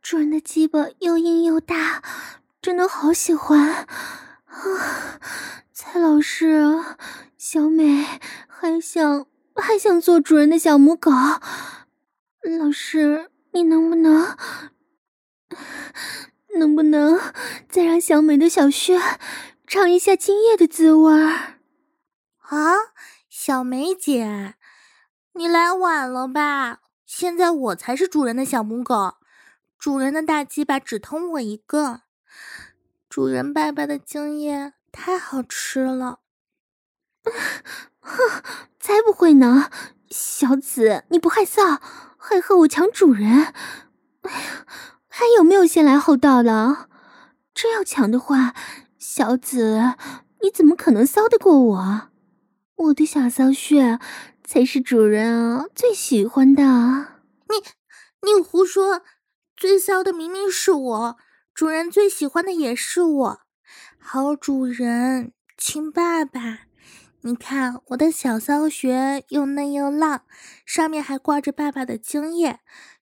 [0.00, 2.02] 主人的鸡巴又硬又大，
[2.62, 3.86] 真的好喜欢
[4.50, 5.20] 啊！
[5.72, 6.62] 蔡老师，
[7.38, 8.04] 小美
[8.46, 11.10] 还想还想做主人的小母狗，
[12.58, 13.30] 老师。
[13.52, 14.36] 你能不能，
[16.56, 17.18] 能不能
[17.68, 18.96] 再让小美的小穴
[19.66, 21.58] 尝一下精液的滋味儿？
[22.38, 22.76] 啊，
[23.28, 24.54] 小梅姐，
[25.32, 26.78] 你来晚了吧？
[27.04, 29.14] 现在我才是主人的小母狗，
[29.76, 32.02] 主人的大鸡巴只疼我一个，
[33.10, 36.20] 主人爸爸的精液太好吃了。
[37.98, 38.42] 哼，
[38.78, 39.68] 才不会呢，
[40.08, 41.80] 小紫，你不害臊？
[42.16, 43.52] 还和我抢主人！
[44.22, 44.66] 哎呀，
[45.08, 46.88] 还有没有先来后到的？
[47.52, 48.54] 真要抢的话，
[48.96, 49.96] 小紫，
[50.42, 52.10] 你怎么可能骚得过我？
[52.76, 53.98] 我的小骚穴
[54.44, 56.62] 才是主人啊最喜欢的。
[56.62, 57.56] 你
[58.22, 59.02] 你胡说，
[59.56, 61.16] 最骚的明明是我，
[61.60, 63.40] 主人最喜欢的也是我。
[63.98, 66.60] 好主人，亲爸爸，
[67.20, 70.22] 你看我的小骚穴又嫩又浪，
[70.64, 72.60] 上面还挂着爸爸的精液，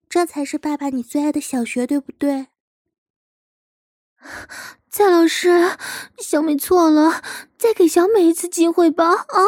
[0.09, 2.49] 这才是爸爸你最爱的小穴，对不对？
[4.91, 5.77] 蔡老师，
[6.19, 7.23] 小美错了，
[7.57, 9.09] 再给小美一次机会吧！
[9.09, 9.39] 啊，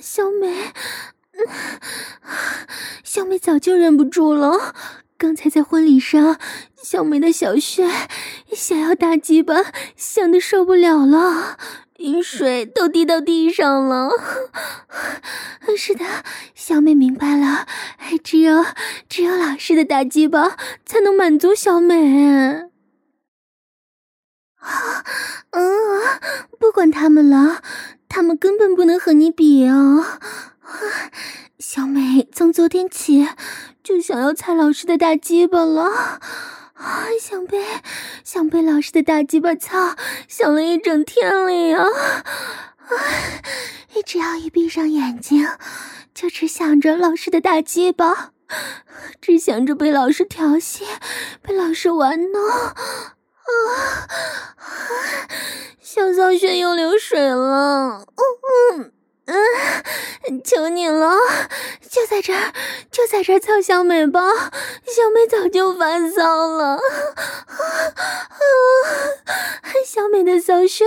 [0.00, 0.72] 小美，
[3.02, 4.76] 小美早就忍不住了。
[5.22, 6.36] 刚才在婚礼上，
[6.82, 7.88] 小美的小穴
[8.52, 9.54] 想要大鸡巴，
[9.96, 11.58] 想的受不了了，
[11.98, 14.10] 淫水都滴到地上了。
[15.78, 16.04] 是的，
[16.56, 17.68] 小美明白了，
[18.24, 18.64] 只有
[19.08, 22.66] 只有老师的大鸡巴才能满足小美。
[24.56, 25.04] 啊，
[25.50, 26.02] 嗯，
[26.58, 27.62] 不管他们了，
[28.14, 30.20] 他们根本不能和你比啊！
[31.58, 33.26] 小美从昨天起
[33.82, 35.84] 就想要蔡老师的大鸡巴了，
[36.74, 37.64] 啊，想被
[38.22, 39.96] 想被老师的大鸡巴操，
[40.28, 41.84] 想了一整天了呀！
[41.84, 41.88] 啊，
[44.04, 45.48] 只要一闭上眼睛，
[46.12, 48.32] 就只想着老师的大鸡巴，
[49.22, 50.84] 只想着被老师调戏，
[51.40, 52.46] 被老师玩弄。
[52.46, 52.76] 啊，
[55.40, 55.61] 小
[56.38, 58.06] 血又流水了。
[60.44, 61.16] 求你了，
[61.90, 62.52] 就在这儿，
[62.90, 64.20] 就在这儿操小美吧，
[64.86, 66.80] 小美早就发骚了，啊
[67.46, 68.42] 啊，
[69.86, 70.84] 小美的骚穴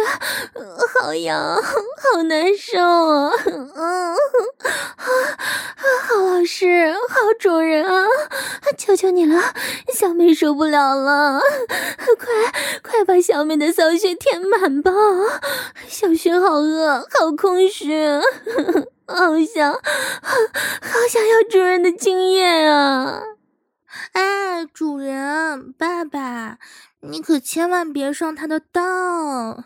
[0.99, 3.31] 好痒，好难受啊，
[3.75, 5.07] 啊啊，
[6.07, 8.07] 好老师，好主人啊，
[8.77, 9.53] 求求你了，
[9.93, 11.41] 小美受不了了，
[12.17, 12.27] 快
[12.81, 14.91] 快把小美的骚穴填满吧，
[15.87, 17.91] 小穴好饿，好空虚。
[19.07, 19.79] 好想，好
[21.09, 23.21] 想要主人的经验啊！
[24.13, 26.57] 哎，主人，爸爸，
[27.01, 29.65] 你可千万别上他的当！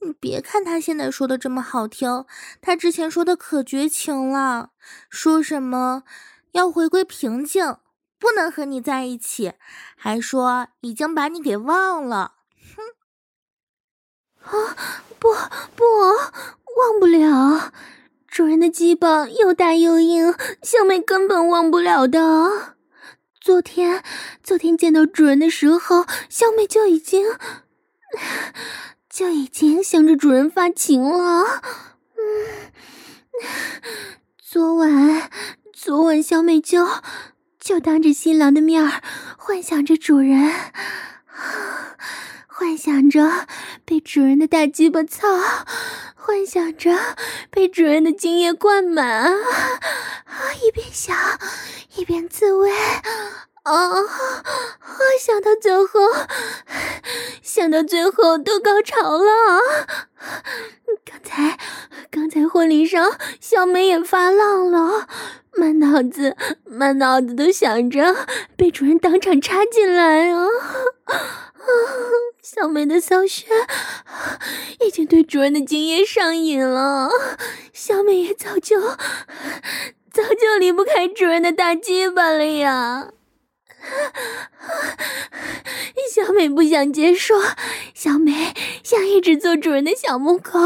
[0.00, 2.24] 你别看他现在说的这么好听，
[2.60, 4.70] 他之前说的可绝情了，
[5.08, 6.02] 说什么
[6.52, 7.76] 要回归平静，
[8.18, 9.54] 不能和你在一起，
[9.96, 12.34] 还说已经把你给忘了。
[14.42, 14.58] 哼！
[14.58, 14.76] 啊，
[15.18, 15.32] 不
[15.74, 15.84] 不。
[16.74, 17.70] 忘不了，
[18.32, 22.76] 主人的鸡巴又大又硬，小美根本忘不了的。
[23.38, 24.02] 昨天，
[24.42, 27.26] 昨天见到主人的时候，小美就已经，
[29.10, 31.60] 就已经向着主人发情了。
[32.16, 32.72] 嗯，
[34.42, 35.30] 昨晚，
[35.74, 36.88] 昨晚小美就
[37.60, 39.02] 就当着新郎的面儿，
[39.36, 40.50] 幻想着主人。
[42.62, 43.48] 幻想着
[43.84, 45.26] 被主人的大鸡巴操，
[46.14, 46.96] 幻想着
[47.50, 49.34] 被主人的精液灌满，啊，
[50.64, 51.16] 一边想
[51.96, 53.10] 一边自慰，啊，
[53.64, 53.98] 啊，
[55.20, 56.00] 想到最后，
[57.42, 59.60] 想到最后都高潮了。
[61.04, 61.58] 刚才，
[62.12, 65.08] 刚才婚礼上，小美也发浪了，
[65.56, 68.26] 满脑子满脑子都想着
[68.56, 70.44] 被主人当场插进来啊。
[70.44, 71.14] 啊，
[72.42, 73.46] 小美的骚穴
[74.84, 77.10] 已经对主人的精液上瘾了，
[77.72, 83.12] 小美也早就早就离不开主人的大鸡巴了呀。
[86.12, 87.34] 小美不想结束，
[87.94, 88.52] 小美
[88.84, 90.60] 想一直做主人的小母狗，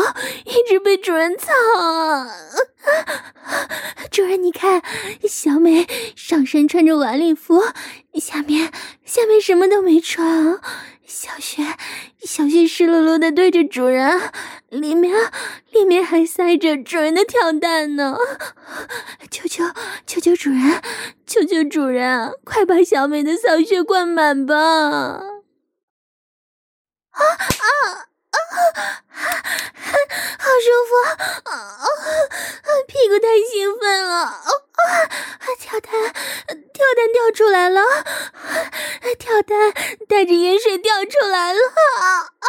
[0.45, 1.53] 一直被主人操。
[4.11, 4.83] 主人，你看，
[5.29, 5.87] 小美
[6.17, 7.63] 上身穿着晚礼服，
[8.15, 8.73] 下面
[9.05, 10.59] 下面什么都没穿。
[11.07, 11.63] 小雪，
[12.21, 14.33] 小雪湿漉漉的对着主人，
[14.71, 15.15] 里面
[15.71, 18.17] 里面还塞着主人的跳蛋呢。
[19.31, 19.65] 求求
[20.05, 20.83] 求求主人，
[21.25, 24.57] 求求主人，快把小美的丧血灌满吧！
[24.57, 25.23] 啊
[27.13, 28.37] 啊啊！
[29.09, 29.36] 啊
[30.61, 30.97] 舒服
[31.51, 31.87] 啊啊！
[32.89, 34.43] 屁股太兴奋了啊！
[35.59, 35.91] 跳蛋，
[36.73, 37.83] 跳蛋掉出来了！
[39.19, 39.73] 跳蛋
[40.09, 41.61] 带着盐水掉出来了！
[42.01, 42.47] 啊啊！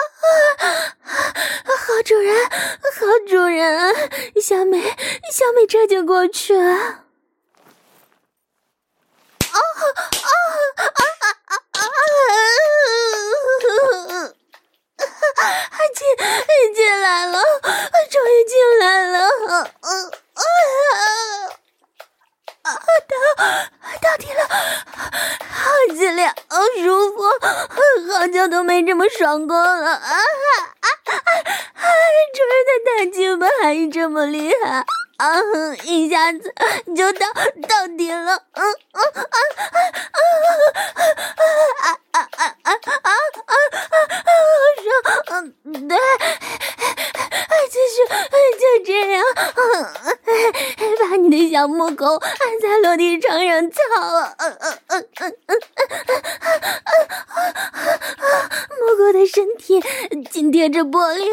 [1.88, 3.96] 好主人，好主人，
[4.42, 4.80] 小美，
[5.32, 6.56] 小美这就过去。
[6.56, 6.76] 啊
[9.52, 9.60] 啊啊
[11.16, 11.56] 啊啊
[14.14, 14.34] 啊！
[14.98, 16.00] 啊进
[16.74, 17.40] 进来了，
[18.10, 19.20] 终于进来了！
[19.20, 19.92] 啊啊
[20.34, 20.42] 啊！
[22.64, 22.68] 啊，
[23.08, 23.14] 到
[24.02, 24.40] 到底了，
[25.50, 27.24] 好激烈，好舒服，
[28.14, 29.98] 好久都没这么爽过了啊！
[29.98, 30.16] 啊
[30.82, 31.12] 啊
[31.74, 31.84] 啊！
[32.34, 34.86] 主人的大鸡巴还是这么厉害
[35.18, 35.42] 啊！
[35.84, 36.54] 一下子
[36.96, 37.28] 就到
[37.68, 39.30] 到底了，嗯嗯啊
[41.82, 42.74] 啊啊啊啊啊啊啊
[43.04, 43.12] 啊
[43.46, 43.54] 啊！
[44.28, 44.30] 好
[44.84, 44.88] 爽，
[45.66, 45.98] 嗯，对，
[47.70, 47.98] 继续
[48.60, 49.24] 就这样，
[51.00, 53.78] 把你的小母狗按在落地窗上操，
[54.38, 55.60] 嗯嗯嗯嗯嗯嗯嗯，
[58.80, 59.82] 母狗的身体
[60.30, 61.26] 紧贴着玻璃。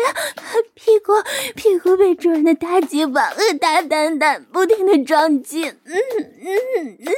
[0.75, 1.13] 屁股
[1.57, 7.13] 屁股被主人的大鸡巴和大蛋蛋不停的撞击，嗯嗯嗯，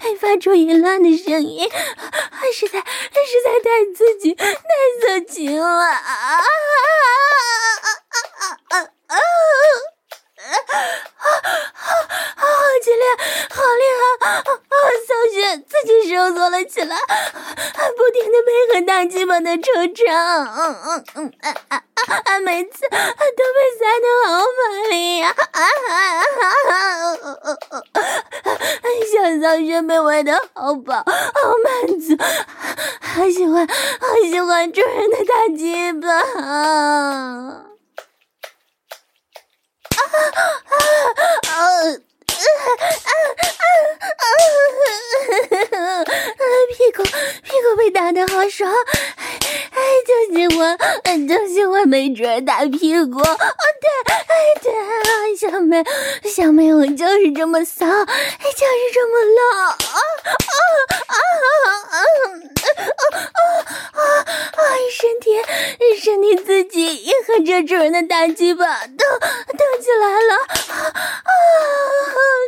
[0.00, 1.68] 还发出淫乱的声音，
[2.54, 2.84] 实在实
[3.44, 4.54] 在太刺激太
[5.00, 6.38] 色情了啊啊啊
[7.80, 9.16] 啊啊啊
[10.50, 10.56] 啊！
[11.16, 11.88] 啊啊
[12.36, 12.46] 好
[12.82, 13.04] 激烈，
[13.50, 14.02] 好厉害！
[14.30, 14.74] 啊啊！
[15.06, 15.36] 小雪
[15.68, 20.02] 自己收缩了起来，还不停的配合大鸡巴的抽插，
[20.44, 21.82] 嗯嗯嗯啊啊
[22.24, 22.40] 啊！
[22.40, 25.28] 每次都被塞得好满力呀！
[25.28, 26.22] 啊啊啊
[27.22, 27.82] 啊啊！
[29.12, 31.04] 小小雪被喂得好饱，好
[31.64, 32.16] 满足，
[33.00, 36.06] 好喜欢，好喜欢主人的大鸡巴
[41.48, 41.50] 啊！
[41.50, 42.09] 啊啊
[42.56, 42.82] 啊啊
[44.16, 44.24] 啊
[45.30, 46.04] 啊！
[46.70, 48.74] 屁股屁股被打的好爽，哎，
[50.06, 50.78] 就喜欢，
[51.28, 53.18] 就喜欢没准打屁股。
[53.20, 53.36] 啊，
[53.80, 53.88] 对，
[54.62, 54.84] 对啊，
[55.38, 55.84] 小妹，
[56.24, 58.06] 小妹，我就是这么骚，就是
[58.92, 59.68] 这么浪。
[59.68, 59.76] 啊啊
[61.08, 61.10] 啊啊
[61.90, 61.92] 啊啊
[63.92, 63.96] 啊！
[64.92, 65.40] 身体
[66.02, 70.34] 身体自己也和这主人的大鸡巴都动起来了。
[70.68, 71.00] 啊啊！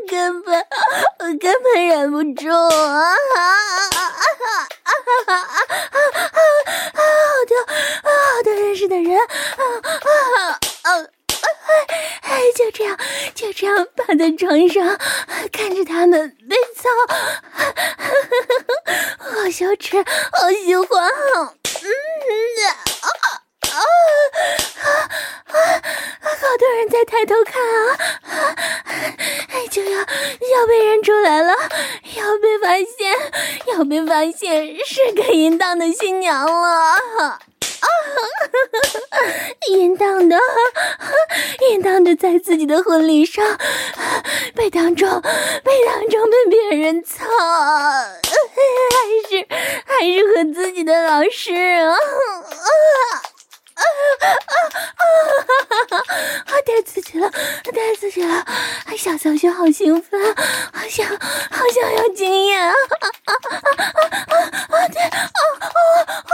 [0.08, 0.66] 根本
[1.18, 2.58] 我根本忍不住啊！
[2.58, 3.44] 啊啊
[3.90, 4.00] 啊
[4.82, 4.92] 啊
[5.26, 5.58] 啊啊啊！
[6.94, 7.00] 好
[7.48, 7.52] 多
[8.02, 9.24] 好多认识的人啊
[10.02, 10.88] 啊啊！
[12.22, 12.96] 哎，就这样
[13.34, 14.98] 就这样趴在床上
[15.52, 16.88] 看着他们被操，
[19.18, 19.96] 好羞耻，
[20.32, 21.10] 好喜欢！
[21.84, 21.88] 嗯
[23.72, 23.80] 啊
[24.82, 24.86] 啊
[25.46, 26.26] 啊啊！
[26.42, 27.96] 好多人在抬头看啊！
[29.70, 31.54] 就要要被认出来了，
[32.16, 33.16] 要被发现，
[33.68, 37.40] 要被发现是个淫荡的新娘了啊！
[39.70, 40.38] 淫荡的，
[41.70, 43.58] 淫荡的，在自己的婚礼上
[44.54, 48.20] 被当众被当众被别人操，还
[49.30, 49.46] 是
[49.86, 51.94] 还是和自己的老师啊！
[51.94, 51.96] 啊
[53.74, 53.82] 啊
[54.20, 54.26] 啊
[55.90, 55.96] 啊！
[56.46, 58.44] 啊，太刺激了，太刺激了！
[58.96, 60.34] 小小雪好兴奋，
[60.72, 62.70] 好想好想要经验啊！
[62.70, 62.74] 啊
[63.24, 63.82] 啊啊啊
[64.28, 64.38] 啊
[64.78, 64.88] 啊！
[64.88, 65.50] 对啊啊
[66.22, 66.32] 啊！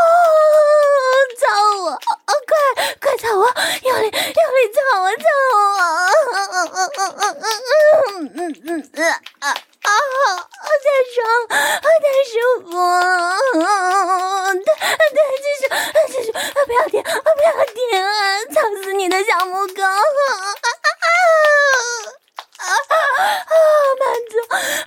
[1.38, 1.42] 操
[1.82, 1.90] 我！
[1.90, 1.96] 啊，
[2.46, 2.50] 快
[3.00, 3.44] 快操我！
[3.84, 5.04] 用力用力操我！
[5.16, 5.24] 操
[5.54, 5.56] 我！
[6.34, 8.98] 嗯嗯嗯嗯嗯嗯嗯嗯嗯
[9.40, 9.44] 啊
[9.82, 9.90] 啊！
[10.58, 11.18] 太爽，
[11.48, 11.86] 太
[12.24, 12.32] 舒
[12.64, 12.70] 服！
[14.64, 14.66] 对
[15.14, 15.62] 对，继续
[16.08, 16.36] 继续，不
[16.72, 17.02] 要停！
[17.02, 17.08] 不
[17.42, 18.06] 要停啊！
[18.54, 19.82] 操死你的小母狗！
[19.82, 19.86] 啊
[22.60, 23.50] 啊啊！
[24.00, 24.32] 满足，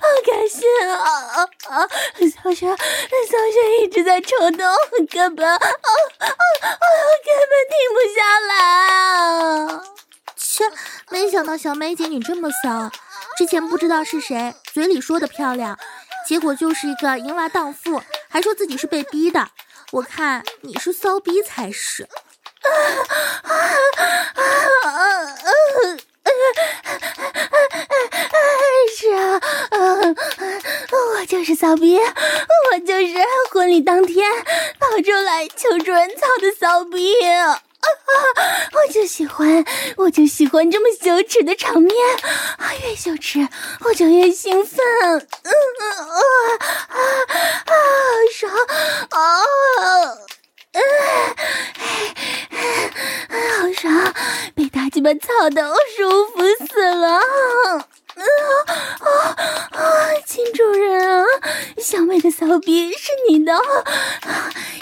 [0.00, 1.36] 好开心啊啊
[1.68, 1.74] 啊！
[2.20, 4.60] 小雪，小雪一直在抽动，
[5.10, 6.28] 根本啊啊啊，
[7.24, 9.82] 根本停不下来啊！
[10.36, 10.70] 切，
[11.10, 12.90] 没想到小美姐你这么骚，
[13.42, 15.76] 之前不知道是谁嘴里说的漂亮，
[16.28, 19.48] 结果就是一个淫娃荡妇，还说自己是被逼的。
[19.90, 22.08] 我看你是骚逼才是。
[28.96, 29.40] 是啊，
[31.18, 33.12] 我就是骚逼，我就是
[33.50, 34.24] 婚礼当天
[34.78, 37.12] 跑出来求主人操的骚逼。
[37.82, 37.88] 啊
[38.72, 39.64] 我就喜欢，
[39.96, 41.94] 我就喜欢这么羞耻的场面，
[42.82, 43.48] 越羞耻
[43.84, 44.78] 我就越兴奋。
[45.08, 46.16] 嗯嗯啊
[46.88, 46.96] 啊
[47.66, 47.72] 啊！
[48.32, 48.52] 爽
[49.10, 49.18] 啊！
[50.72, 50.80] 嗯，
[53.60, 54.14] 好爽，
[54.54, 57.20] 被大鸡巴操的我舒服死了。
[58.16, 58.24] 啊
[59.00, 59.36] 啊
[59.70, 61.24] 啊，金主人啊，
[61.78, 63.52] 小美的骚逼是你的，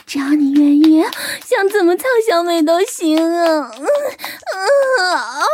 [0.07, 1.05] 只要你愿意，
[1.47, 3.73] 想怎么操小美都行啊。
[3.79, 5.47] 嗯嗯啊啊啊，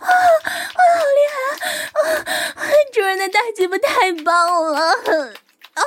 [0.00, 0.82] 好
[1.16, 1.34] 厉害
[1.92, 2.24] 啊！
[2.92, 4.94] 主人的大鸡巴太棒了。
[5.74, 5.82] 啊！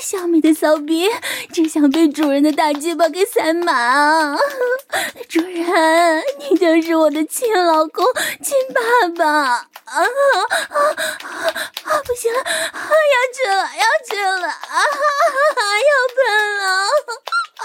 [0.00, 1.08] 小美的骚逼
[1.52, 4.36] 只想被主人的大鸡巴给塞满。
[5.28, 8.04] 主人，你就是我的亲老公、
[8.42, 9.68] 亲爸爸。
[9.84, 11.28] 啊啊啊！
[11.84, 14.76] 不不行了，要去了，要去了啊！
[15.90, 16.22] 要喷
[16.56, 16.62] 了
[17.58, 17.64] 啊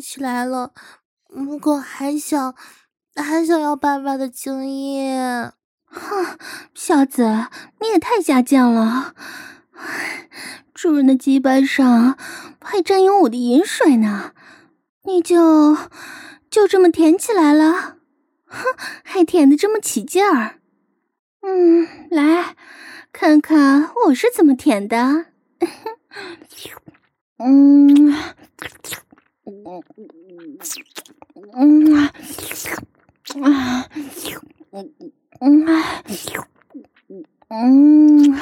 [0.00, 0.72] 起来了，
[1.28, 2.54] 母狗还想
[3.14, 5.52] 还想要爸爸的精液。
[5.84, 6.38] 哼，
[6.74, 7.48] 小子，
[7.80, 9.14] 你也太下贱了！
[10.74, 12.18] 主人的鸡巴上
[12.60, 14.32] 还沾有我的饮水呢，
[15.04, 15.76] 你就
[16.50, 17.96] 就这么舔起来了？
[18.46, 18.64] 哼，
[19.04, 20.60] 还舔的这么起劲儿？
[21.42, 22.56] 嗯，来
[23.12, 25.26] 看看我是怎么舔的。
[27.38, 28.14] 嗯，
[29.46, 29.82] 嗯
[31.54, 31.96] 嗯
[33.42, 33.88] 啊，
[34.74, 34.92] 嗯。
[35.38, 35.66] 嗯，
[37.48, 38.40] 嗯，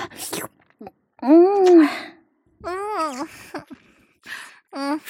[1.20, 1.88] 嗯，
[2.62, 3.28] 嗯，
[4.70, 5.00] 嗯，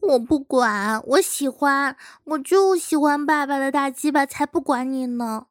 [0.00, 5.46] 我不管，我喜欢，我就喜欢爸爸的大鸡巴，才不管你呢，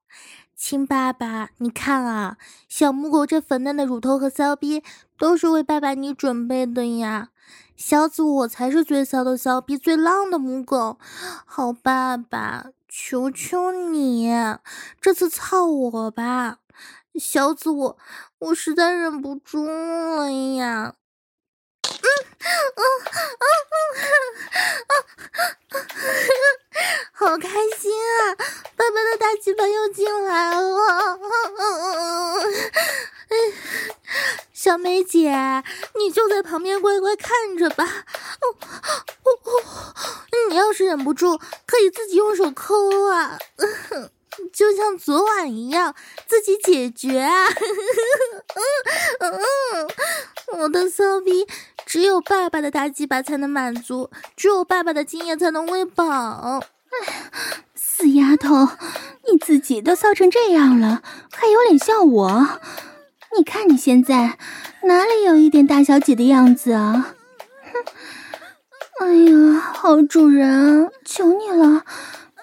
[0.56, 2.38] 亲爸爸，你看啊，
[2.68, 4.84] 小母狗这粉嫩的乳头和骚逼，
[5.18, 7.30] 都是为爸爸你准备的呀。
[7.76, 10.98] 小紫，我才是最骚的骚逼，最浪的母狗，
[11.46, 12.72] 好爸爸。
[12.96, 14.30] 求求你，
[15.02, 16.60] 这次操我吧，
[17.16, 17.98] 小紫，我
[18.38, 20.94] 我实在忍不住了呀！
[22.04, 22.08] 嗯
[22.76, 22.84] 嗯
[23.40, 23.46] 嗯
[24.90, 24.96] 嗯
[25.70, 25.76] 嗯，
[27.14, 27.48] 好开
[27.80, 28.36] 心啊！
[28.76, 32.44] 爸爸的大鸡巴又进来了，嗯嗯
[33.30, 33.54] 嗯，
[34.54, 35.32] 小美姐，
[35.96, 37.84] 你就在旁边乖乖看着吧。
[38.42, 38.56] 哦
[39.24, 39.96] 哦哦，
[40.50, 43.38] 你要是忍不住，可以自己用手抠啊，
[44.52, 45.94] 就像昨晚一样，
[46.28, 47.48] 自己解决啊。
[49.20, 49.30] 嗯
[50.54, 51.48] 嗯，我的骚逼
[51.86, 56.64] 只有爸爸的大鸡巴才能满足，只有爸爸的精液才能喂饱。
[56.90, 57.32] 哎，
[57.76, 58.70] 死丫头，
[59.32, 62.60] 你自己都骚成这样了，还有脸笑我？
[63.36, 64.38] 你看你现在
[64.84, 67.16] 哪里有一点大小姐的样子啊？
[67.72, 67.84] 哼！
[69.00, 71.84] 哎呀，好主人，求你了，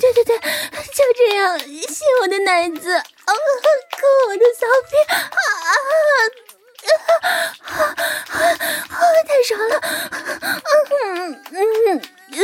[0.00, 6.18] 对对对，就这样吸我的奶子，啊，抠我的骚逼，啊啊啊
[8.88, 8.98] 啊！
[9.28, 9.74] 太爽了，
[10.40, 11.54] 嗯嗯
[11.86, 12.40] 嗯，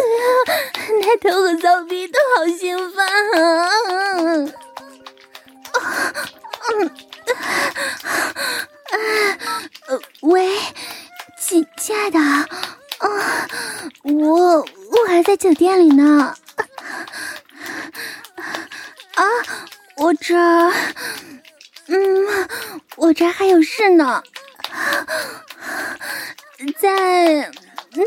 [1.00, 2.98] 奶头和骚逼都好兴奋
[3.40, 3.40] 啊！
[5.72, 5.80] 啊
[6.74, 6.86] 嗯
[9.80, 9.88] 啊
[10.20, 10.58] 喂。
[11.38, 13.46] 亲亲爱的，啊，
[14.02, 14.66] 我我
[15.06, 16.34] 还在酒店里呢，
[19.16, 19.24] 啊，
[19.96, 20.36] 我这，
[21.88, 22.48] 嗯，
[22.96, 24.22] 我这还有事呢，
[26.78, 27.50] 在，
[27.94, 28.04] 嗯，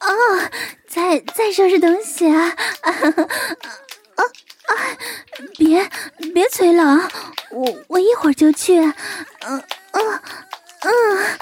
[0.00, 0.10] 啊，
[0.88, 2.92] 在在收拾东西啊，啊
[4.66, 4.74] 啊，
[5.56, 5.88] 别
[6.34, 7.08] 别催了，
[7.50, 10.20] 我我一会儿就去，嗯嗯
[10.80, 11.38] 嗯。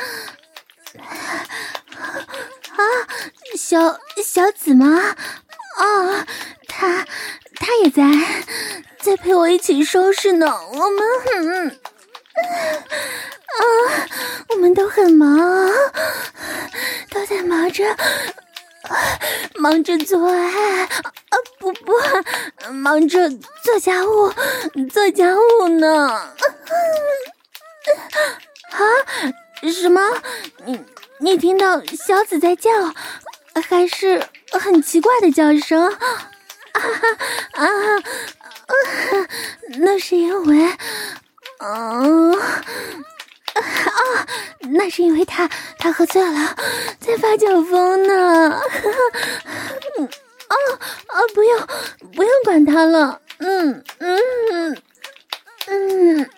[2.76, 2.82] 啊，
[3.56, 5.14] 小小紫吗？
[5.78, 6.26] 啊，
[6.68, 7.06] 他
[7.60, 8.02] 他也在，
[8.98, 10.46] 在陪我一起收拾呢。
[10.72, 13.62] 我们很，啊，
[14.48, 15.70] 我们都很忙，
[17.10, 17.94] 都在忙着，
[19.56, 20.88] 忙着做爱，啊
[21.58, 21.92] 不不，
[22.72, 23.28] 忙着
[23.62, 24.32] 做家务，
[24.90, 26.08] 做家务呢。
[28.70, 28.80] 啊
[29.62, 30.00] 什么？
[30.64, 30.80] 你
[31.20, 32.70] 你听到小紫在叫，
[33.68, 35.94] 还是很奇怪的叫声？
[36.72, 36.80] 啊
[37.52, 37.66] 啊
[37.96, 38.72] 啊！
[39.80, 40.76] 那是因为，
[41.58, 42.40] 嗯啊，
[44.72, 45.48] 那是因为他
[45.78, 46.56] 他喝醉了，
[47.00, 48.50] 在发酒疯呢。
[48.50, 48.60] 啊
[50.50, 51.16] 啊！
[51.34, 51.66] 不用
[52.14, 53.20] 不用管他了。
[53.38, 54.80] 嗯嗯嗯
[55.68, 56.30] 嗯，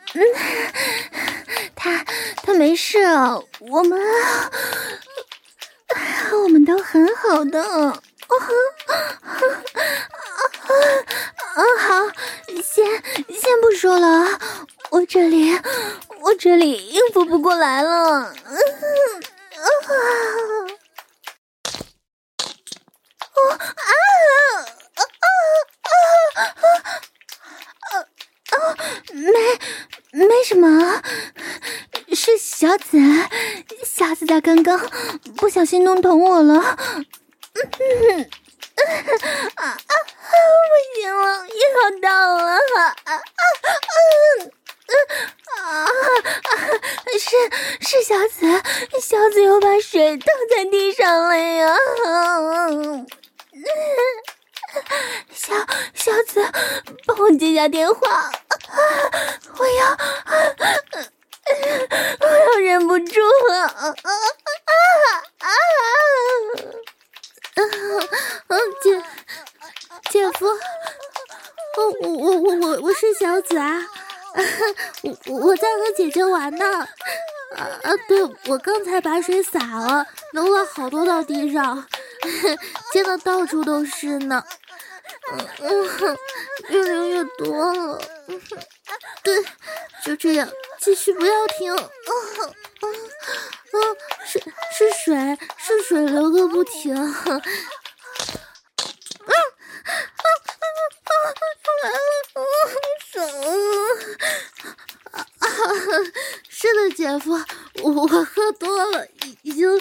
[1.74, 2.04] 他
[2.42, 2.98] 他没事，
[3.60, 3.98] 我们
[6.42, 7.62] 我们都很好的。
[7.62, 7.98] 哦啊
[11.78, 12.08] 好，
[12.62, 12.84] 先
[13.28, 14.38] 先不说了，
[14.90, 15.58] 我这里
[16.20, 18.32] 我这里应付不过来了。
[18.44, 18.56] 嗯
[19.54, 19.94] 啊啊
[23.34, 23.46] 啊
[24.94, 25.02] 啊
[26.34, 26.40] 啊
[27.90, 27.94] 啊
[28.52, 28.76] 啊！
[29.12, 31.02] 没没什么，
[32.14, 32.98] 是小紫，
[33.84, 34.78] 小紫她刚刚
[35.36, 36.76] 不小心弄疼我了。
[37.54, 38.30] 嗯
[39.56, 39.76] 啊啊！
[40.68, 42.52] 不行了，又到了！
[42.54, 43.14] 啊啊啊！
[45.56, 45.86] 啊啊！
[47.18, 47.26] 是
[47.80, 48.46] 是小紫，
[49.00, 51.76] 小紫又把水倒在地上了呀！
[55.32, 55.54] 小
[55.94, 56.42] 小紫，
[57.06, 58.30] 帮我接下电话，
[59.58, 59.96] 我要，
[62.20, 63.66] 我要忍不住了！
[63.66, 64.74] 啊啊啊
[65.38, 65.48] 啊！
[67.54, 68.08] 嗯
[68.48, 69.02] 嗯，姐
[70.10, 70.46] 姐夫，
[71.76, 73.80] 我我我我我我是小紫啊，
[75.26, 76.64] 我我在和姐姐玩呢，
[77.56, 81.86] 啊啊，对，我刚才把水洒了，弄了好多到地上，
[82.92, 84.42] 溅的到处都是呢，
[85.60, 86.18] 嗯嗯，
[86.68, 88.00] 越流越多了，
[89.22, 89.44] 对，
[90.04, 90.48] 就这样，
[90.80, 91.82] 继续不要停，嗯
[92.82, 92.94] 嗯
[93.72, 94.40] 嗯，是
[94.72, 96.94] 是水，是水流个不停。
[106.48, 107.32] 是的，姐夫，
[107.82, 109.78] 我我喝多了，已已经，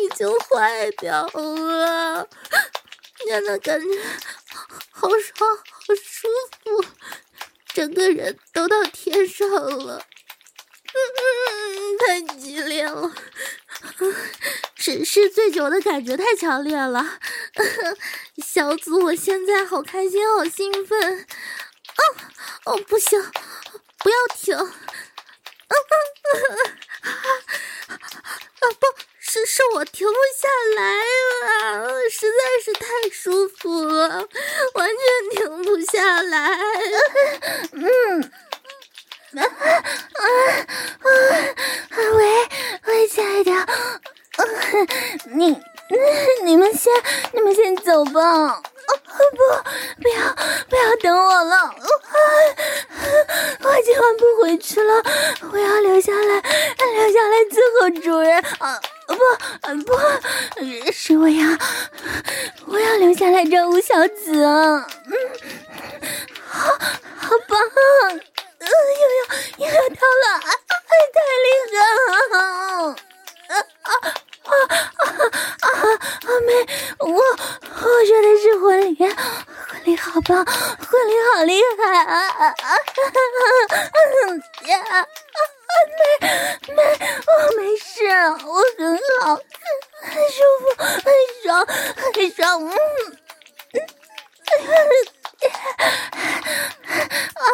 [0.00, 2.28] 已经坏掉了。
[3.24, 3.86] 现在感觉
[4.90, 6.28] 好爽，好舒
[6.64, 6.84] 服，
[7.72, 10.04] 整个人都到天上了。
[10.92, 13.14] 嗯，太激烈了，
[14.74, 17.20] 是是醉酒的感觉太强烈了。
[18.44, 21.20] 小紫，我现在好开心，好兴奋。
[22.64, 23.22] 哦哦，不行，
[23.98, 24.56] 不要停。
[24.56, 25.94] 啊啊
[26.64, 26.75] 啊！
[29.44, 30.82] 是，我停不下来
[31.82, 34.26] 了，实在是太舒服了，
[34.74, 36.58] 完全停不下来。
[37.72, 38.30] 嗯。
[39.36, 40.24] 啊啊
[41.02, 41.06] 啊！
[42.14, 42.48] 喂
[42.86, 43.50] 喂，亲爱的，
[45.34, 45.60] 你
[46.42, 46.90] 你们先
[47.32, 48.62] 你们先走吧。
[49.16, 49.36] 不，
[50.02, 50.34] 不要
[50.68, 51.74] 不要等我了，
[53.60, 55.02] 我今晚不回去了，
[55.52, 58.40] 我要留下来留下来伺候主人。
[58.58, 59.14] 啊不
[59.84, 59.92] 不，
[60.92, 61.44] 是我要
[62.66, 64.44] 我要留下来照顾小紫。
[64.44, 64.84] 嗯，
[66.48, 67.58] 好好棒。
[68.58, 69.18] 嗯，又要
[69.58, 70.50] 又要到了，啊，
[71.14, 71.72] 太厉害
[72.32, 72.34] 了！
[73.48, 73.50] 啊
[73.86, 73.88] 啊啊
[74.42, 74.44] 啊
[75.60, 75.62] 啊！
[76.46, 76.50] 没，
[76.98, 77.20] 我我
[77.78, 79.06] 说的是婚礼，婚
[79.84, 82.50] 礼好棒，婚礼好厉害啊啊啊！
[82.50, 82.52] 啊
[84.90, 85.06] 啊，
[85.98, 87.94] 没没，我没事，
[88.46, 88.80] 我很
[89.20, 89.36] 好，
[90.02, 91.04] 很舒服，很
[91.42, 91.66] 爽，
[92.14, 92.76] 很爽，嗯嗯。
[97.36, 97.44] 啊！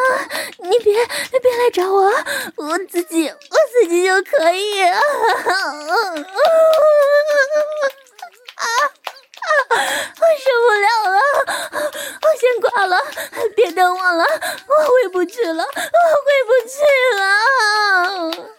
[0.59, 0.93] 你别
[1.41, 2.13] 别来找我，
[2.57, 4.83] 我自己我自己就可以。
[4.83, 5.01] 啊啊
[8.57, 8.65] 啊！
[9.71, 11.19] 我受不了了，
[12.23, 12.95] 我先挂了，
[13.73, 14.25] 等我了，
[14.67, 16.81] 我回不去了，我回不去
[17.19, 18.52] 了。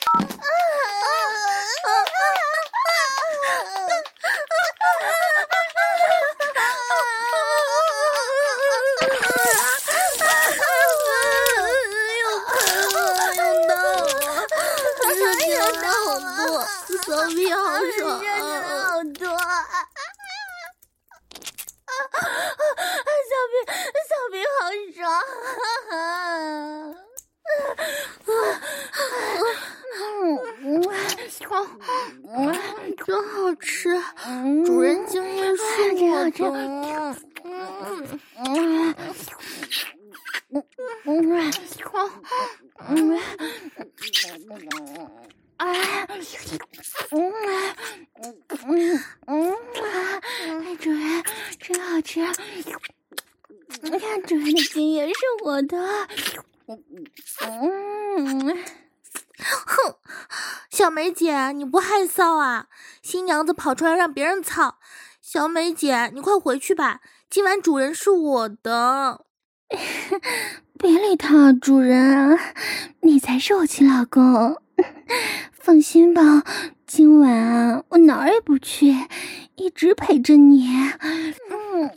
[62.16, 62.68] 臊啊！
[63.02, 64.78] 新娘子跑出来让别人操，
[65.20, 69.26] 小美姐，你快回去吧，今晚主人是我的。
[70.78, 72.38] 别理他，主人，
[73.02, 74.62] 你才是我亲老公。
[75.52, 76.44] 放心吧，
[76.86, 78.96] 今晚我哪儿也不去，
[79.56, 80.68] 一直陪着你。
[81.00, 81.90] 嗯，嗯，